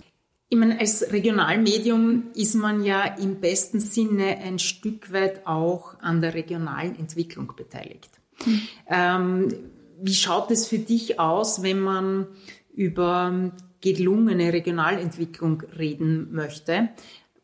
Ich 0.48 0.58
meine, 0.58 0.80
als 0.80 1.12
Regionalmedium 1.12 2.32
ist 2.34 2.54
man 2.54 2.82
ja 2.82 3.04
im 3.04 3.40
besten 3.40 3.80
Sinne 3.80 4.38
ein 4.38 4.58
Stück 4.58 5.12
weit 5.12 5.46
auch 5.46 6.00
an 6.00 6.20
der 6.20 6.34
regionalen 6.34 6.98
Entwicklung 6.98 7.52
beteiligt. 7.54 8.10
Ähm, 8.88 9.52
wie 10.00 10.14
schaut 10.14 10.50
es 10.50 10.66
für 10.66 10.78
dich 10.78 11.20
aus, 11.20 11.62
wenn 11.62 11.80
man 11.80 12.28
über 12.72 13.52
gelungene 13.80 14.52
Regionalentwicklung 14.52 15.62
reden 15.76 16.32
möchte? 16.32 16.88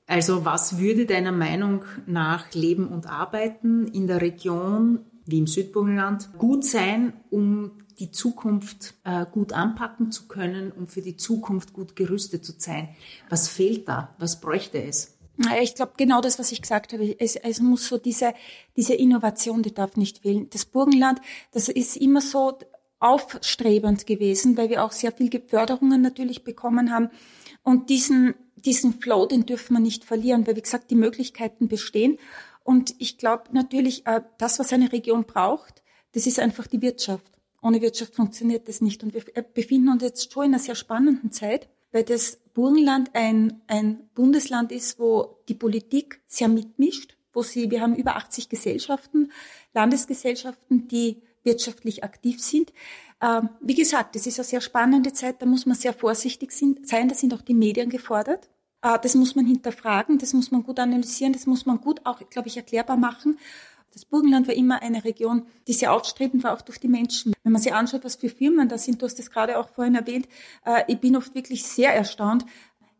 Also 0.07 0.45
was 0.45 0.79
würde 0.79 1.07
deiner 1.07 1.33
Meinung 1.33 1.85
nach 2.07 2.53
Leben 2.53 2.89
und 2.89 3.07
Arbeiten 3.07 3.87
in 3.89 4.07
der 4.07 4.21
Region 4.21 5.01
wie 5.27 5.39
im 5.39 5.47
Südburgenland 5.47 6.37
gut 6.39 6.65
sein, 6.65 7.15
um 7.31 7.79
die 7.99 8.11
Zukunft 8.11 8.95
äh, 9.05 9.25
gut 9.31 9.53
anpacken 9.53 10.11
zu 10.11 10.27
können, 10.29 10.73
um 10.73 10.87
für 10.87 11.01
die 11.01 11.17
Zukunft 11.17 11.73
gut 11.73 11.97
gerüstet 11.97 12.45
zu 12.45 12.53
sein? 12.59 12.89
Was 13.31 13.49
fehlt 13.49 13.89
da? 13.89 14.15
Was 14.19 14.41
bräuchte 14.41 14.83
es? 14.83 15.17
Ich 15.61 15.75
glaube, 15.75 15.93
genau 15.97 16.21
das, 16.21 16.39
was 16.39 16.53
ich 16.53 16.63
gesagt 16.63 16.93
habe. 16.93 17.17
Es, 17.19 17.37
es 17.37 17.61
muss 17.61 17.89
so 17.89 17.99
diese, 17.99 18.35
diese 18.77 18.95
Innovation, 18.95 19.63
die 19.63 19.75
darf 19.75 19.97
nicht 19.97 20.19
fehlen. 20.19 20.49
Das 20.51 20.65
Burgenland, 20.65 21.21
das 21.53 21.69
ist 21.69 21.97
immer 21.97 22.21
so 22.21 22.59
aufstrebend 23.01 24.07
gewesen, 24.07 24.57
weil 24.57 24.71
wir 24.71 24.85
auch 24.85 24.93
sehr 24.93 25.13
viel 25.13 25.31
Förderungen 25.47 26.01
natürlich 26.01 26.45
bekommen 26.45 26.93
haben. 26.93 27.11
Und 27.63 27.91
diesen 27.91 28.35
diesen 28.65 28.95
Flow, 29.01 29.27
den 29.27 29.47
dürfen 29.47 29.75
wir 29.75 29.81
nicht 29.81 30.05
verlieren, 30.05 30.47
weil 30.47 30.57
wie 30.57 30.63
gesagt, 30.63 30.91
die 30.91 30.97
Möglichkeiten 30.97 31.69
bestehen. 31.69 32.19
Und 32.63 32.95
ich 32.99 33.19
glaube 33.19 33.45
natürlich, 33.53 34.07
äh, 34.07 34.23
das, 34.39 34.59
was 34.59 34.73
eine 34.73 34.93
Region 34.93 35.25
braucht, 35.25 35.83
das 36.13 36.27
ist 36.27 36.39
einfach 36.39 36.67
die 36.67 36.83
Wirtschaft. 36.83 37.31
Ohne 37.63 37.81
Wirtschaft 37.81 38.15
funktioniert 38.15 38.69
das 38.69 38.81
nicht. 38.81 39.03
Und 39.03 39.15
wir 39.15 39.25
äh, 39.37 39.43
befinden 39.43 39.89
uns 39.89 40.03
jetzt 40.03 40.33
schon 40.33 40.47
in 40.47 40.55
einer 40.55 40.63
sehr 40.63 40.75
spannenden 40.75 41.33
Zeit, 41.33 41.69
weil 41.93 42.05
das 42.05 42.39
Burgenland 42.55 43.11
ein, 43.15 43.63
ein 43.67 44.09
Bundesland 44.15 44.73
ist, 44.73 44.99
wo 44.99 45.39
die 45.49 45.55
Politik 45.55 46.21
sehr 46.27 46.49
mitmischt, 46.49 47.17
wo 47.33 47.43
sie, 47.43 47.71
wir 47.71 47.81
haben 47.81 47.97
über 47.97 48.17
80 48.17 48.49
Gesellschaften, 48.49 49.33
Landesgesellschaften, 49.75 50.89
die 50.89 51.23
wirtschaftlich 51.43 52.03
aktiv 52.03 52.43
sind. 52.43 52.73
Ähm, 53.21 53.51
wie 53.61 53.75
gesagt, 53.75 54.15
das 54.15 54.27
ist 54.27 54.39
eine 54.39 54.45
sehr 54.45 54.61
spannende 54.61 55.13
Zeit, 55.13 55.43
da 55.43 55.47
muss 55.47 55.67
man 55.67 55.77
sehr 55.77 55.93
vorsichtig 55.93 56.53
sein, 56.53 56.79
da 57.09 57.15
sind 57.15 57.35
auch 57.35 57.43
die 57.43 57.55
Medien 57.55 57.91
gefordert. 57.91 58.49
Äh, 58.85 58.99
das 59.01 59.17
muss 59.17 59.35
man 59.35 59.47
hinterfragen, 59.47 60.19
das 60.19 60.33
muss 60.33 60.53
man 60.53 60.63
gut 60.63 60.79
analysieren, 60.79 61.33
das 61.33 61.47
muss 61.47 61.67
man 61.67 61.81
gut 61.81 62.03
auch, 62.05 62.21
glaube 62.31 62.49
ich, 62.49 62.57
erklärbar 62.57 62.97
machen. 62.97 63.39
Das 63.93 64.05
Burgenland 64.05 64.47
war 64.49 64.55
immer 64.55 64.83
eine 64.83 65.05
Region, 65.05 65.47
die 65.67 65.73
sehr 65.73 65.93
aufstrebend 65.93 66.45
war, 66.45 66.53
auch 66.53 66.63
durch 66.63 66.79
die 66.79 66.89
Menschen. 66.89 67.33
Wenn 67.43 67.53
man 67.53 67.63
sich 67.63 67.73
anschaut, 67.73 68.05
was 68.05 68.17
für 68.17 68.29
Firmen 68.29 68.69
da 68.69 68.77
sind, 68.77 69.01
du 69.01 69.07
hast 69.07 69.19
das 69.19 69.31
gerade 69.31 69.59
auch 69.59 69.69
vorhin 69.69 69.95
erwähnt, 69.95 70.29
äh, 70.65 70.83
ich 70.89 70.99
bin 71.01 71.17
oft 71.17 71.35
wirklich 71.35 71.65
sehr 71.65 71.95
erstaunt, 71.95 72.45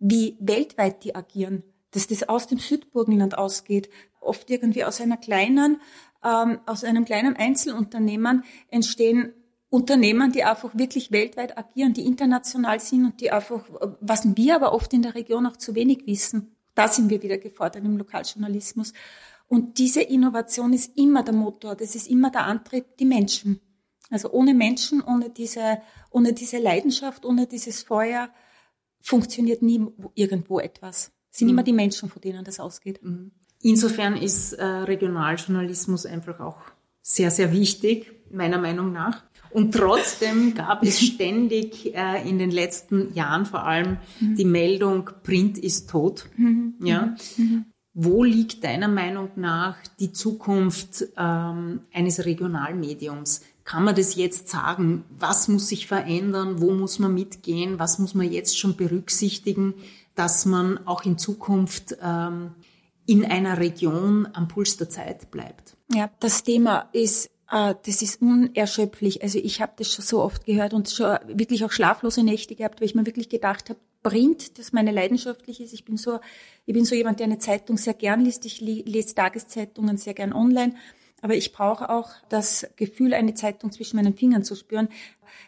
wie 0.01 0.37
weltweit 0.41 1.05
die 1.05 1.15
agieren, 1.15 1.63
dass 1.91 2.07
das 2.07 2.29
aus 2.29 2.47
dem 2.47 2.59
Südburgenland 2.59 3.37
ausgeht, 3.37 3.91
oft 4.21 4.49
irgendwie 4.51 4.85
aus 4.85 5.01
einer 5.01 5.17
kleinen, 5.17 5.81
ähm, 6.25 6.61
aus 6.67 6.85
einem 6.85 7.05
kleinen 7.05 7.37
Einzelunternehmen 7.37 8.45
entstehen 8.71 9.35
Unternehmen, 9.75 10.31
die 10.31 10.45
einfach 10.45 10.71
wirklich 10.75 11.11
weltweit 11.11 11.59
agieren, 11.59 11.95
die 11.95 12.07
international 12.07 12.79
sind 12.79 13.05
und 13.07 13.21
die 13.21 13.33
einfach, 13.33 13.65
was 14.01 14.37
wir 14.37 14.55
aber 14.55 14.73
oft 14.73 14.93
in 14.93 15.03
der 15.03 15.17
Region 15.17 15.47
auch 15.47 15.57
zu 15.57 15.75
wenig 15.75 16.07
wissen. 16.07 16.55
Da 16.77 16.87
sind 16.87 17.11
wir 17.11 17.21
wieder 17.25 17.39
gefordert 17.39 17.85
im 17.85 17.97
Lokaljournalismus. 17.97 18.93
Und 19.49 19.79
diese 19.79 20.01
Innovation 20.01 20.73
ist 20.73 20.97
immer 20.97 21.25
der 21.25 21.35
Motor, 21.35 21.75
das 21.75 21.97
ist 21.97 22.09
immer 22.09 22.31
der 22.31 22.45
Antrieb, 22.45 22.97
die 22.99 23.05
Menschen. 23.05 23.61
Also 24.11 24.31
ohne 24.31 24.55
Menschen, 24.55 25.03
ohne 25.03 25.31
diese, 25.31 25.79
ohne 26.11 26.33
diese 26.33 26.59
Leidenschaft, 26.59 27.25
ohne 27.25 27.49
dieses 27.49 27.83
Feuer 27.83 28.31
funktioniert 29.01 29.61
nie 29.61 29.85
irgendwo 30.15 30.61
etwas. 30.61 31.11
Es 31.33 31.39
sind 31.39 31.49
mhm. 31.49 31.55
immer 31.55 31.63
die 31.65 31.73
Menschen, 31.73 32.09
von 32.09 32.23
denen 32.23 32.45
das 32.45 32.61
ausgeht. 32.61 33.03
Mhm. 33.03 33.33
Insofern 33.61 34.17
ist 34.17 34.53
äh, 34.53 34.65
Regionaljournalismus 34.65 36.07
einfach 36.07 36.39
auch 36.39 36.59
sehr, 37.03 37.33
sehr 37.33 37.51
wichtig, 37.51 38.13
meiner 38.31 38.59
Meinung 38.59 38.93
nach. 38.93 39.25
Und 39.55 39.73
trotzdem 39.73 40.55
gab 40.55 40.83
es 40.83 41.01
ständig 41.07 41.95
äh, 41.95 42.29
in 42.29 42.41
den 42.41 42.51
letzten 42.51 43.15
Jahren 43.15 43.47
vor 43.47 43.63
allem 43.63 43.99
mhm. 44.19 44.35
die 44.35 44.45
Meldung, 44.45 45.11
Print 45.23 45.59
ist 45.59 45.89
tot. 45.89 46.29
Mhm. 46.37 46.75
Ja. 46.81 47.15
Mhm. 47.37 47.67
Wo 47.93 48.25
liegt 48.25 48.65
deiner 48.65 48.89
Meinung 48.89 49.31
nach 49.37 49.77
die 50.01 50.13
Zukunft 50.13 51.05
ähm, 51.17 51.83
eines 51.93 52.25
Regionalmediums? 52.25 53.43
Kann 53.63 53.85
man 53.85 53.95
das 53.95 54.17
jetzt 54.17 54.49
sagen? 54.49 55.05
Was 55.17 55.47
muss 55.47 55.69
sich 55.69 55.87
verändern? 55.87 56.61
Wo 56.61 56.73
muss 56.73 56.99
man 56.99 57.15
mitgehen? 57.15 57.79
Was 57.79 58.01
muss 58.01 58.13
man 58.15 58.31
jetzt 58.31 58.59
schon 58.59 58.75
berücksichtigen, 58.75 59.75
dass 60.17 60.47
man 60.47 60.85
auch 60.85 61.05
in 61.05 61.17
Zukunft 61.17 61.97
ähm, 62.03 62.57
in 63.07 63.25
einer 63.25 63.59
Region 63.59 64.27
am 64.33 64.49
Puls 64.49 64.77
der 64.77 64.91
Zeit 64.91 65.31
bleibt? 65.31 65.77
Ja, 65.93 66.11
das 66.19 66.43
Thema 66.43 66.89
ist 66.93 67.31
äh, 67.55 67.75
das 67.87 68.03
ist 68.03 68.21
unerschöpflich. 68.21 69.23
Also 69.23 69.39
ich 69.39 69.63
habe 69.63 69.73
das 69.77 69.93
schon 69.93 70.05
so 70.05 70.21
oft 70.21 70.45
gehört 70.45 70.75
und 70.75 70.91
schon 70.91 71.17
wirklich 71.29 71.65
auch 71.65 71.71
schlaflose 71.71 72.25
Nächte 72.25 72.57
gehabt, 72.57 72.81
weil 72.81 72.87
ich 72.87 72.95
mir 72.97 73.07
wirklich 73.07 73.29
gedacht 73.29 73.71
habe, 73.71 73.79
Print, 74.03 74.59
das 74.59 74.73
meine 74.73 74.91
leidenschaftlich 74.91 75.61
ist. 75.61 75.73
Ich 75.73 75.85
bin 75.85 75.97
so, 75.97 76.19
ich 76.67 76.75
bin 76.75 76.85
so 76.85 76.95
jemand, 76.95 77.21
der 77.21 77.27
eine 77.27 77.39
Zeitung 77.39 77.79
sehr 77.79 77.95
gern 77.95 78.21
liest. 78.21 78.45
Ich 78.45 78.61
lese 78.61 79.15
Tageszeitungen 79.15 79.97
sehr 79.97 80.13
gern 80.13 80.35
online. 80.35 80.75
Aber 81.25 81.35
ich 81.35 81.53
brauche 81.53 81.89
auch 81.89 82.11
das 82.29 82.67
Gefühl, 82.77 83.15
eine 83.15 83.33
Zeitung 83.33 83.73
zwischen 83.73 83.97
meinen 83.97 84.15
Fingern 84.15 84.45
zu 84.45 84.55
spüren. 84.55 84.91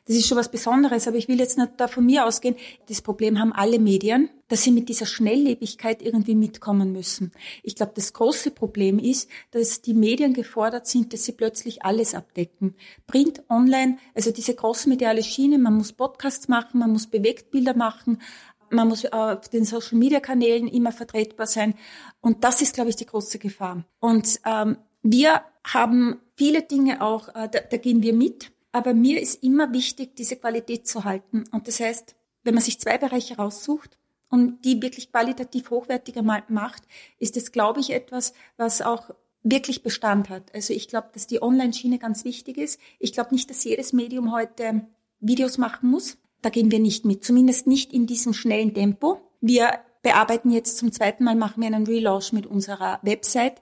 Das 0.07 0.17
ist 0.17 0.27
schon 0.27 0.39
was 0.39 0.51
Besonderes, 0.51 1.07
aber 1.07 1.19
ich 1.19 1.29
will 1.29 1.39
jetzt 1.39 1.59
nicht 1.59 1.73
da 1.77 1.87
von 1.87 2.07
mir 2.07 2.25
ausgehen. 2.25 2.57
Das 2.89 3.03
Problem 3.03 3.39
haben 3.39 3.53
alle 3.53 3.79
Medien, 3.79 4.31
dass 4.49 4.63
sie 4.63 4.71
mit 4.71 4.89
dieser 4.89 5.05
Schnelllebigkeit 5.05 6.01
irgendwie 6.01 6.35
mitkommen 6.35 6.93
müssen. 6.93 7.31
Ich 7.63 7.77
glaube, 7.77 7.93
das 7.95 8.15
große 8.15 8.53
Problem 8.53 8.99
ist, 8.99 9.29
dass 9.51 9.83
die 9.83 9.93
Medien 9.93 10.33
gefordert 10.33 10.87
sind, 10.87 11.13
dass 11.13 11.25
sie 11.25 11.33
plötzlich 11.33 11.85
alles 11.85 12.15
abdecken. 12.15 12.75
Print, 13.07 13.43
online, 13.51 13.99
also 14.15 14.31
diese 14.31 14.55
großmediale 14.55 15.23
Schiene, 15.23 15.59
man 15.59 15.75
muss 15.75 15.93
Podcasts 15.93 16.49
machen, 16.49 16.81
man 16.81 16.91
muss 16.91 17.07
Bewegtbilder 17.07 17.77
machen, 17.77 18.23
man 18.71 18.89
muss 18.89 19.05
auf 19.05 19.51
den 19.51 19.67
Social 19.67 19.99
Media 19.99 20.21
Kanälen 20.21 20.69
immer 20.69 20.93
vertretbar 20.93 21.47
sein. 21.47 21.75
Und 22.23 22.45
das 22.45 22.63
ist, 22.63 22.73
glaube 22.73 22.89
ich, 22.89 22.97
die 22.97 23.05
große 23.05 23.39
Gefahr. 23.39 23.85
Und 24.01 24.41
ähm, 24.47 24.79
wir 25.09 25.43
haben 25.67 26.21
viele 26.37 26.63
Dinge 26.63 27.03
auch, 27.03 27.29
äh, 27.29 27.49
da, 27.51 27.61
da 27.61 27.77
gehen 27.77 28.03
wir 28.03 28.13
mit. 28.13 28.53
Aber 28.73 28.95
mir 28.95 29.21
ist 29.21 29.43
immer 29.43 29.73
wichtig, 29.73 30.17
diese 30.17 30.37
Qualität 30.37 30.87
zu 30.87 31.05
halten. 31.05 31.45
Und 31.51 31.67
das 31.67 31.81
heißt, 31.81 32.15
wenn 32.45 32.55
man 32.55 32.63
sich 32.63 32.79
zwei 32.79 32.99
Bereiche 32.99 33.37
raussucht 33.37 33.99
und 34.29 34.65
die 34.65 34.83
wirklich 34.83 35.11
qualitativ 35.11 35.71
hochwertiger 35.71 36.23
macht, 36.23 36.83
ist 37.19 37.37
es, 37.37 37.53
glaube 37.53 37.81
ich, 37.81 37.91
etwas, 37.91 38.35
was 38.57 38.83
auch 38.83 39.11
wirklich 39.43 39.83
Bestand 39.83 40.29
hat. 40.29 40.55
Also 40.55 40.73
ich 40.73 40.89
glaube, 40.89 41.09
dass 41.13 41.27
die 41.27 41.43
Online-Schiene 41.43 41.99
ganz 41.99 42.25
wichtig 42.25 42.59
ist. 42.59 42.81
Ich 42.99 43.13
glaube 43.13 43.33
nicht, 43.33 43.49
dass 43.49 43.65
jedes 43.65 43.93
Medium 43.93 44.33
heute 44.33 44.87
Videos 45.21 45.57
machen 45.57 45.89
muss. 45.91 46.19
Da 46.43 46.51
gehen 46.51 46.71
wir 46.71 46.81
nicht 46.81 47.05
mit, 47.05 47.25
zumindest 47.25 47.67
nicht 47.67 47.93
in 47.93 48.07
diesem 48.07 48.35
schnellen 48.35 48.75
Tempo. 48.75 49.21
Wir 49.41 49.81
bearbeiten 50.03 50.51
jetzt 50.51 50.79
zum 50.79 50.93
zweiten 50.93 51.25
Mal, 51.25 51.35
machen 51.35 51.63
wir 51.63 51.69
einen 51.69 51.87
Relaunch 51.87 52.33
mit 52.33 52.47
unserer 52.47 53.01
Website 53.03 53.61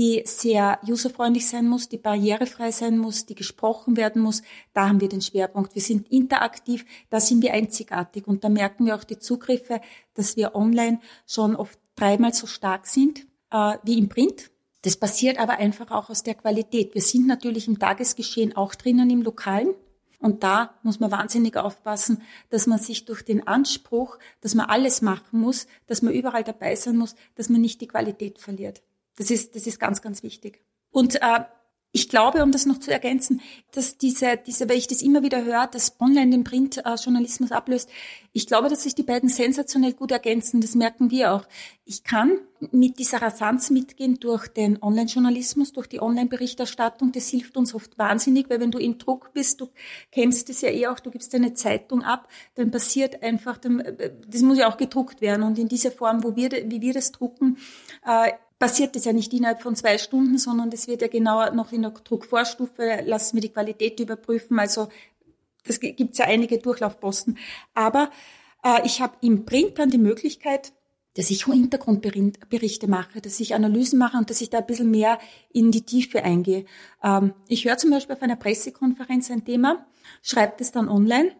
die 0.00 0.22
sehr 0.24 0.80
userfreundlich 0.88 1.46
sein 1.46 1.68
muss, 1.68 1.90
die 1.90 1.98
barrierefrei 1.98 2.70
sein 2.70 2.96
muss, 2.96 3.26
die 3.26 3.34
gesprochen 3.34 3.98
werden 3.98 4.22
muss. 4.22 4.40
Da 4.72 4.88
haben 4.88 5.02
wir 5.02 5.10
den 5.10 5.20
Schwerpunkt. 5.20 5.74
Wir 5.74 5.82
sind 5.82 6.10
interaktiv, 6.10 6.86
da 7.10 7.20
sind 7.20 7.42
wir 7.42 7.52
einzigartig 7.52 8.26
und 8.26 8.42
da 8.42 8.48
merken 8.48 8.86
wir 8.86 8.96
auch 8.96 9.04
die 9.04 9.18
Zugriffe, 9.18 9.82
dass 10.14 10.38
wir 10.38 10.54
online 10.54 11.00
schon 11.26 11.54
oft 11.54 11.78
dreimal 11.96 12.32
so 12.32 12.46
stark 12.46 12.86
sind 12.86 13.26
äh, 13.50 13.76
wie 13.82 13.98
im 13.98 14.08
Print. 14.08 14.50
Das 14.80 14.96
passiert 14.96 15.38
aber 15.38 15.58
einfach 15.58 15.90
auch 15.90 16.08
aus 16.08 16.22
der 16.22 16.34
Qualität. 16.34 16.94
Wir 16.94 17.02
sind 17.02 17.26
natürlich 17.26 17.68
im 17.68 17.78
Tagesgeschehen 17.78 18.56
auch 18.56 18.74
drinnen 18.74 19.10
im 19.10 19.20
Lokalen. 19.20 19.74
Und 20.18 20.42
da 20.42 20.78
muss 20.82 20.98
man 20.98 21.10
wahnsinnig 21.10 21.58
aufpassen, 21.58 22.22
dass 22.48 22.66
man 22.66 22.78
sich 22.78 23.04
durch 23.04 23.22
den 23.22 23.46
Anspruch, 23.46 24.18
dass 24.40 24.54
man 24.54 24.64
alles 24.64 25.02
machen 25.02 25.40
muss, 25.40 25.66
dass 25.86 26.00
man 26.00 26.14
überall 26.14 26.44
dabei 26.44 26.74
sein 26.74 26.96
muss, 26.96 27.16
dass 27.34 27.50
man 27.50 27.60
nicht 27.60 27.82
die 27.82 27.88
Qualität 27.88 28.38
verliert. 28.38 28.82
Das 29.16 29.30
ist, 29.30 29.54
das 29.54 29.66
ist 29.66 29.78
ganz, 29.78 30.02
ganz 30.02 30.22
wichtig. 30.22 30.62
Und 30.90 31.16
äh, 31.16 31.44
ich 31.92 32.08
glaube, 32.08 32.44
um 32.44 32.52
das 32.52 32.66
noch 32.66 32.78
zu 32.78 32.92
ergänzen, 32.92 33.40
dass 33.72 33.98
diese, 33.98 34.36
diese, 34.36 34.68
weil 34.68 34.76
ich 34.76 34.86
das 34.86 35.02
immer 35.02 35.24
wieder 35.24 35.44
höre, 35.44 35.66
dass 35.66 36.00
Online 36.00 36.30
den 36.30 36.44
Printjournalismus 36.44 37.50
ablöst. 37.50 37.90
Ich 38.32 38.46
glaube, 38.46 38.68
dass 38.68 38.84
sich 38.84 38.94
die 38.94 39.02
beiden 39.02 39.28
sensationell 39.28 39.94
gut 39.94 40.12
ergänzen. 40.12 40.60
Das 40.60 40.76
merken 40.76 41.10
wir 41.10 41.32
auch. 41.32 41.48
Ich 41.84 42.04
kann 42.04 42.38
mit 42.70 43.00
dieser 43.00 43.20
Rasanz 43.20 43.70
mitgehen 43.70 44.20
durch 44.20 44.46
den 44.46 44.80
Online-Journalismus, 44.80 45.72
durch 45.72 45.88
die 45.88 46.00
Online-Berichterstattung. 46.00 47.10
Das 47.10 47.28
hilft 47.28 47.56
uns 47.56 47.74
oft 47.74 47.98
wahnsinnig, 47.98 48.48
weil 48.48 48.60
wenn 48.60 48.70
du 48.70 48.78
in 48.78 48.98
Druck 48.98 49.32
bist, 49.32 49.60
du 49.60 49.66
kennst 50.12 50.48
es 50.48 50.60
ja 50.60 50.68
eh 50.68 50.86
auch, 50.86 51.00
du 51.00 51.10
gibst 51.10 51.34
eine 51.34 51.54
Zeitung 51.54 52.04
ab, 52.04 52.28
dann 52.54 52.70
passiert 52.70 53.20
einfach, 53.20 53.58
das 53.58 54.42
muss 54.42 54.58
ja 54.58 54.70
auch 54.70 54.76
gedruckt 54.76 55.20
werden. 55.20 55.42
Und 55.42 55.58
in 55.58 55.66
dieser 55.66 55.90
Form, 55.90 56.22
wo 56.22 56.36
wir, 56.36 56.50
wie 56.52 56.80
wir 56.80 56.92
das 56.92 57.10
drucken, 57.10 57.58
äh, 58.06 58.30
passiert 58.60 58.94
das 58.94 59.06
ja 59.06 59.12
nicht 59.12 59.32
innerhalb 59.32 59.62
von 59.62 59.74
zwei 59.74 59.98
Stunden, 59.98 60.38
sondern 60.38 60.70
das 60.70 60.86
wird 60.86 61.00
ja 61.02 61.08
genauer 61.08 61.50
noch 61.52 61.72
in 61.72 61.82
der 61.82 61.90
Druckvorstufe, 61.90 63.00
lassen 63.04 63.36
wir 63.36 63.40
die 63.40 63.48
Qualität 63.48 63.98
überprüfen. 63.98 64.60
Also 64.60 64.88
das 65.64 65.80
gibt's 65.80 66.18
ja 66.18 66.26
einige 66.26 66.58
Durchlaufposten. 66.58 67.38
Aber 67.74 68.10
äh, 68.62 68.86
ich 68.86 69.00
habe 69.00 69.14
im 69.22 69.46
Print 69.46 69.78
dann 69.78 69.90
die 69.90 69.98
Möglichkeit, 69.98 70.72
dass 71.14 71.30
ich 71.30 71.46
Hintergrundberichte 71.46 72.86
mache, 72.86 73.20
dass 73.20 73.40
ich 73.40 73.54
Analysen 73.54 73.98
mache 73.98 74.18
und 74.18 74.30
dass 74.30 74.42
ich 74.42 74.50
da 74.50 74.58
ein 74.58 74.66
bisschen 74.66 74.90
mehr 74.90 75.18
in 75.52 75.72
die 75.72 75.82
Tiefe 75.82 76.22
eingehe. 76.22 76.66
Ähm, 77.02 77.32
ich 77.48 77.64
höre 77.64 77.78
zum 77.78 77.90
Beispiel 77.90 78.14
auf 78.14 78.22
einer 78.22 78.36
Pressekonferenz 78.36 79.30
ein 79.30 79.44
Thema, 79.44 79.86
schreibe 80.22 80.54
das 80.58 80.70
dann 80.70 80.88
online 80.88 81.32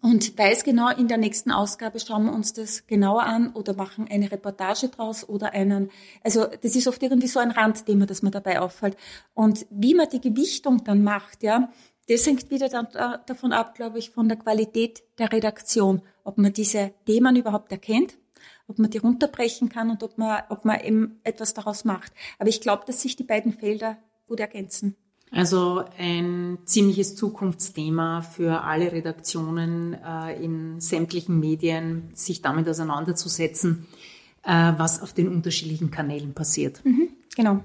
und 0.00 0.38
weiß 0.38 0.62
genau, 0.62 0.90
in 0.90 1.08
der 1.08 1.18
nächsten 1.18 1.50
Ausgabe 1.50 1.98
schauen 1.98 2.26
wir 2.26 2.32
uns 2.32 2.52
das 2.52 2.86
genauer 2.86 3.24
an 3.24 3.52
oder 3.52 3.74
machen 3.74 4.06
eine 4.08 4.30
Reportage 4.30 4.88
draus 4.88 5.28
oder 5.28 5.52
einen, 5.54 5.90
also 6.22 6.46
das 6.62 6.76
ist 6.76 6.86
oft 6.86 7.02
irgendwie 7.02 7.26
so 7.26 7.40
ein 7.40 7.50
Randthema, 7.50 8.06
das 8.06 8.22
mir 8.22 8.30
dabei 8.30 8.60
auffällt. 8.60 8.96
Und 9.34 9.66
wie 9.70 9.94
man 9.94 10.08
die 10.08 10.20
Gewichtung 10.20 10.84
dann 10.84 11.02
macht, 11.02 11.42
ja, 11.42 11.72
das 12.08 12.26
hängt 12.26 12.50
wieder 12.50 12.68
dann 12.68 12.88
davon 13.26 13.52
ab, 13.52 13.74
glaube 13.74 13.98
ich, 13.98 14.10
von 14.10 14.28
der 14.28 14.38
Qualität 14.38 15.02
der 15.18 15.32
Redaktion, 15.32 16.02
ob 16.24 16.38
man 16.38 16.52
diese 16.52 16.92
Themen 17.04 17.36
überhaupt 17.36 17.72
erkennt, 17.72 18.16
ob 18.68 18.78
man 18.78 18.90
die 18.90 18.98
runterbrechen 18.98 19.68
kann 19.68 19.90
und 19.90 20.02
ob 20.04 20.16
man, 20.16 20.42
ob 20.48 20.64
man 20.64 20.80
eben 20.80 21.20
etwas 21.24 21.54
daraus 21.54 21.84
macht. 21.84 22.12
Aber 22.38 22.48
ich 22.48 22.60
glaube, 22.60 22.84
dass 22.86 23.02
sich 23.02 23.16
die 23.16 23.24
beiden 23.24 23.52
Felder 23.52 23.98
gut 24.26 24.40
ergänzen. 24.40 24.96
Also 25.30 25.84
ein 25.98 26.58
ziemliches 26.64 27.14
Zukunftsthema 27.16 28.22
für 28.22 28.62
alle 28.62 28.92
Redaktionen 28.92 29.94
äh, 29.94 30.42
in 30.42 30.80
sämtlichen 30.80 31.38
Medien, 31.38 32.10
sich 32.14 32.40
damit 32.40 32.68
auseinanderzusetzen, 32.68 33.86
äh, 34.42 34.72
was 34.76 35.02
auf 35.02 35.12
den 35.12 35.28
unterschiedlichen 35.28 35.90
Kanälen 35.90 36.32
passiert. 36.32 36.84
Mhm, 36.84 37.10
genau. 37.36 37.62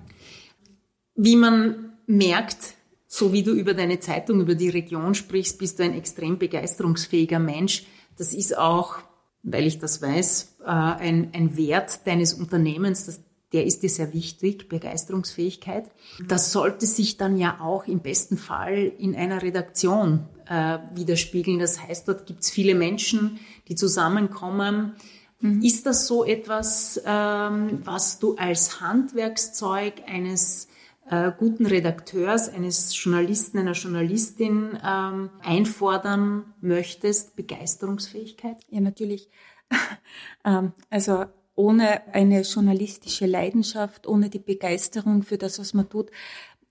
Wie 1.16 1.36
man 1.36 1.94
merkt, 2.06 2.76
so 3.08 3.32
wie 3.32 3.44
du 3.44 3.52
über 3.52 3.74
deine 3.74 4.00
Zeitung, 4.00 4.42
über 4.42 4.56
die 4.56 4.70
Region 4.70 5.14
sprichst, 5.14 5.60
bist 5.60 5.80
du 5.80 5.84
ein 5.84 5.94
extrem 5.94 6.38
begeisterungsfähiger 6.38 7.40
Mensch. 7.40 7.86
Das 8.18 8.34
ist 8.34 8.58
auch, 8.58 8.98
weil 9.44 9.68
ich 9.68 9.80
das 9.80 10.02
weiß, 10.02 10.58
äh, 10.62 10.66
ein, 10.66 11.30
ein 11.34 11.56
Wert 11.56 12.06
deines 12.08 12.34
Unternehmens, 12.34 13.06
dass 13.06 13.22
der 13.54 13.66
ist 13.66 13.84
dir 13.84 13.90
sehr 13.90 14.14
wichtig, 14.14 14.68
Begeisterungsfähigkeit. 14.68 15.92
Das 16.28 16.52
sollte 16.52 16.88
sich 16.88 17.18
dann 17.18 17.38
ja 17.38 17.60
auch 17.62 17.86
im 17.88 18.00
besten 18.00 18.38
Fall 18.38 18.92
in 18.98 19.16
einer 19.16 19.44
Redaktion 19.44 20.28
äh, 20.48 20.80
widerspiegeln. 20.96 21.60
Das 21.60 21.82
heißt, 21.82 22.08
dort 22.08 22.26
gibt 22.26 22.42
es 22.42 22.50
viele 22.50 22.74
Menschen, 22.74 23.40
die 23.68 23.76
zusammenkommen. 23.76 24.96
Mhm. 25.40 25.62
Ist 25.62 25.86
das 25.86 26.08
so 26.08 26.26
etwas, 26.26 27.00
ähm, 27.06 27.80
was 27.84 28.18
du 28.18 28.36
als 28.36 28.82
Handwerkszeug 28.82 30.02
eines 30.08 30.68
äh, 31.10 31.32
guten 31.38 31.68
Redakteurs, 31.68 32.50
eines 32.50 32.92
Journalisten, 33.04 33.60
einer 33.60 33.74
Journalistin 33.74 34.80
ähm, 34.84 35.30
einfordern 35.44 36.54
möchtest, 36.60 37.36
Begeisterungsfähigkeit? 37.36 38.58
Ja, 38.70 38.82
natürlich. 38.82 39.30
ähm, 40.46 40.72
also 40.90 41.26
ohne 41.56 42.14
eine 42.14 42.42
journalistische 42.42 43.26
Leidenschaft, 43.26 44.08
ohne 44.08 44.30
die 44.30 44.40
Begeisterung 44.40 45.24
für 45.24 45.38
das, 45.38 45.60
was 45.60 45.74
man 45.74 45.90
tut, 45.90 46.10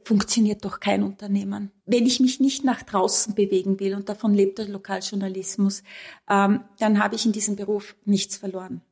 funktioniert 0.04 0.64
doch 0.64 0.80
kein 0.80 1.02
Unternehmen. 1.02 1.70
Wenn 1.86 2.06
ich 2.06 2.20
mich 2.20 2.40
nicht 2.40 2.64
nach 2.64 2.82
draußen 2.82 3.34
bewegen 3.34 3.78
will, 3.80 3.94
und 3.94 4.08
davon 4.08 4.34
lebt 4.34 4.58
der 4.58 4.68
Lokaljournalismus, 4.68 5.82
ähm, 6.28 6.64
dann 6.78 7.02
habe 7.02 7.14
ich 7.14 7.26
in 7.26 7.32
diesem 7.32 7.56
Beruf 7.56 7.94
nichts 8.04 8.36
verloren. 8.36 8.82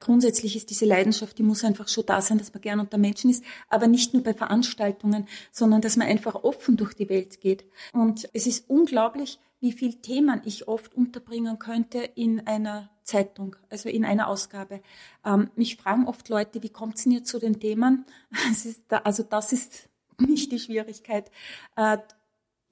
Grundsätzlich 0.00 0.56
ist 0.56 0.70
diese 0.70 0.86
Leidenschaft, 0.86 1.36
die 1.38 1.42
muss 1.42 1.64
einfach 1.64 1.88
schon 1.88 2.06
da 2.06 2.22
sein, 2.22 2.38
dass 2.38 2.52
man 2.52 2.62
gern 2.62 2.80
unter 2.80 2.98
Menschen 2.98 3.30
ist, 3.30 3.44
aber 3.68 3.86
nicht 3.86 4.14
nur 4.14 4.22
bei 4.22 4.32
Veranstaltungen, 4.32 5.26
sondern 5.52 5.80
dass 5.80 5.96
man 5.96 6.08
einfach 6.08 6.34
offen 6.36 6.76
durch 6.76 6.94
die 6.94 7.08
Welt 7.08 7.40
geht. 7.40 7.64
Und 7.92 8.28
es 8.32 8.46
ist 8.46 8.68
unglaublich, 8.68 9.38
wie 9.60 9.72
viel 9.72 9.94
Themen 9.94 10.42
ich 10.44 10.68
oft 10.68 10.94
unterbringen 10.94 11.58
könnte 11.58 11.98
in 11.98 12.46
einer 12.46 12.90
Zeitung, 13.02 13.56
also 13.70 13.88
in 13.88 14.04
einer 14.04 14.28
Ausgabe. 14.28 14.80
Ähm, 15.24 15.50
mich 15.56 15.76
fragen 15.76 16.06
oft 16.06 16.28
Leute, 16.28 16.62
wie 16.62 16.68
kommt 16.68 16.96
es 16.96 17.04
denn 17.04 17.12
jetzt 17.12 17.28
zu 17.28 17.38
den 17.38 17.58
Themen? 17.58 18.04
Da, 18.88 18.98
also 18.98 19.22
das 19.22 19.52
ist 19.52 19.88
nicht 20.18 20.52
die 20.52 20.58
Schwierigkeit. 20.58 21.30
Äh, 21.76 21.98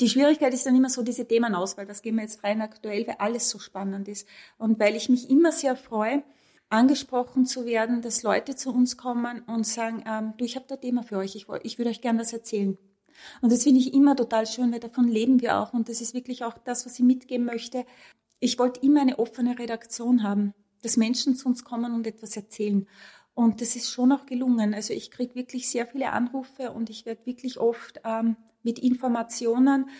die 0.00 0.08
Schwierigkeit 0.10 0.52
ist 0.52 0.66
dann 0.66 0.76
immer 0.76 0.90
so 0.90 1.02
diese 1.02 1.26
Themenauswahl. 1.26 1.86
Das 1.86 2.02
gehen 2.02 2.16
wir 2.16 2.22
jetzt 2.22 2.44
rein 2.44 2.60
aktuell, 2.60 3.06
weil 3.06 3.16
alles 3.18 3.48
so 3.48 3.58
spannend 3.58 4.08
ist. 4.08 4.28
Und 4.58 4.78
weil 4.78 4.94
ich 4.94 5.08
mich 5.08 5.30
immer 5.30 5.52
sehr 5.52 5.74
freue, 5.74 6.22
angesprochen 6.68 7.46
zu 7.46 7.64
werden, 7.64 8.02
dass 8.02 8.22
Leute 8.22 8.56
zu 8.56 8.74
uns 8.74 8.96
kommen 8.96 9.42
und 9.46 9.66
sagen, 9.66 10.04
ähm, 10.06 10.34
du, 10.36 10.44
ich 10.44 10.56
habe 10.56 10.66
da 10.68 10.76
Thema 10.76 11.02
für 11.02 11.16
euch, 11.16 11.34
ich, 11.36 11.46
ich 11.62 11.78
würde 11.78 11.90
euch 11.90 12.00
gerne 12.00 12.20
was 12.20 12.32
erzählen. 12.32 12.76
Und 13.40 13.52
das 13.52 13.64
finde 13.64 13.80
ich 13.80 13.94
immer 13.94 14.16
total 14.16 14.46
schön, 14.46 14.72
weil 14.72 14.80
davon 14.80 15.08
leben 15.08 15.40
wir 15.40 15.58
auch. 15.58 15.72
Und 15.72 15.88
das 15.88 16.00
ist 16.00 16.14
wirklich 16.14 16.44
auch 16.44 16.58
das, 16.58 16.86
was 16.86 16.98
ich 16.98 17.04
mitgeben 17.04 17.46
möchte 17.46 17.84
ich 18.40 18.58
wollte 18.58 18.80
immer 18.80 19.00
eine 19.00 19.18
offene 19.18 19.58
Redaktion 19.58 20.22
haben, 20.22 20.54
dass 20.82 20.96
Menschen 20.96 21.36
zu 21.36 21.48
uns 21.48 21.64
kommen 21.64 21.94
und 21.94 22.06
etwas 22.06 22.36
erzählen. 22.36 22.86
Und 23.34 23.60
das 23.60 23.76
ist 23.76 23.90
schon 23.90 24.12
auch 24.12 24.26
gelungen. 24.26 24.74
Also 24.74 24.92
ich 24.92 25.10
kriege 25.10 25.34
wirklich 25.34 25.68
sehr 25.68 25.86
viele 25.86 26.12
Anrufe 26.12 26.72
und 26.72 26.90
ich 26.90 27.04
werde 27.06 27.26
wirklich 27.26 27.58
oft 27.58 28.00
ähm, 28.04 28.36
mit 28.62 28.78
Informationen 28.78 29.90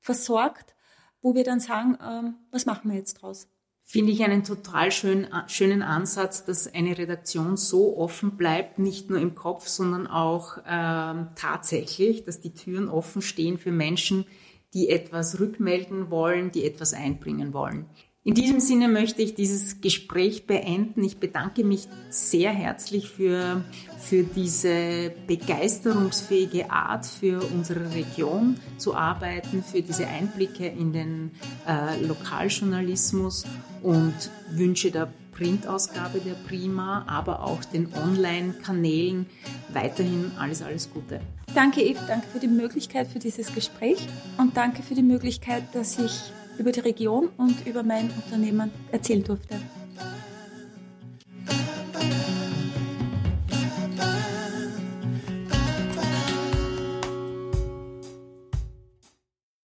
versorgt, 0.00 0.74
wo 1.22 1.34
wir 1.34 1.44
dann 1.44 1.60
sagen, 1.60 1.98
ähm, 2.02 2.34
was 2.50 2.66
machen 2.66 2.90
wir 2.90 2.98
jetzt 2.98 3.14
draus? 3.14 3.48
Finde 3.90 4.12
ich 4.12 4.22
einen 4.22 4.44
total 4.44 4.92
schön, 4.92 5.26
schönen 5.48 5.82
Ansatz, 5.82 6.44
dass 6.44 6.72
eine 6.72 6.96
Redaktion 6.96 7.56
so 7.56 7.98
offen 7.98 8.36
bleibt, 8.36 8.78
nicht 8.78 9.10
nur 9.10 9.18
im 9.18 9.34
Kopf, 9.34 9.66
sondern 9.66 10.06
auch 10.06 10.58
ähm, 10.64 11.30
tatsächlich, 11.34 12.22
dass 12.22 12.40
die 12.40 12.54
Türen 12.54 12.88
offen 12.88 13.20
stehen 13.20 13.58
für 13.58 13.72
Menschen, 13.72 14.26
die 14.74 14.90
etwas 14.90 15.40
rückmelden 15.40 16.08
wollen, 16.08 16.52
die 16.52 16.64
etwas 16.64 16.94
einbringen 16.94 17.52
wollen. 17.52 17.86
In 18.22 18.34
diesem 18.34 18.60
Sinne 18.60 18.88
möchte 18.88 19.22
ich 19.22 19.34
dieses 19.34 19.80
Gespräch 19.80 20.46
beenden. 20.46 21.02
Ich 21.02 21.16
bedanke 21.16 21.64
mich 21.64 21.88
sehr 22.10 22.50
herzlich 22.50 23.08
für, 23.08 23.64
für 23.98 24.24
diese 24.24 25.10
begeisterungsfähige 25.26 26.70
Art, 26.70 27.06
für 27.06 27.42
unsere 27.42 27.94
Region 27.94 28.60
zu 28.76 28.94
arbeiten, 28.94 29.62
für 29.62 29.80
diese 29.80 30.06
Einblicke 30.06 30.66
in 30.66 30.92
den 30.92 31.30
äh, 31.66 31.98
Lokaljournalismus 32.04 33.46
und 33.82 34.14
wünsche 34.50 34.90
der 34.90 35.10
Printausgabe 35.32 36.20
der 36.20 36.34
Prima, 36.34 37.06
aber 37.08 37.42
auch 37.42 37.64
den 37.64 37.88
Online-Kanälen 37.94 39.24
weiterhin 39.72 40.30
alles, 40.38 40.60
alles 40.60 40.90
Gute. 40.90 41.22
Danke, 41.54 41.80
Eve, 41.80 42.00
danke 42.06 42.26
für 42.26 42.38
die 42.38 42.48
Möglichkeit 42.48 43.06
für 43.06 43.18
dieses 43.18 43.54
Gespräch 43.54 44.06
und 44.36 44.58
danke 44.58 44.82
für 44.82 44.94
die 44.94 45.02
Möglichkeit, 45.02 45.64
dass 45.74 45.98
ich 45.98 46.32
über 46.60 46.72
die 46.72 46.80
Region 46.80 47.30
und 47.38 47.66
über 47.66 47.82
mein 47.82 48.10
Unternehmen 48.10 48.70
erzählen 48.92 49.24
durfte. 49.24 49.56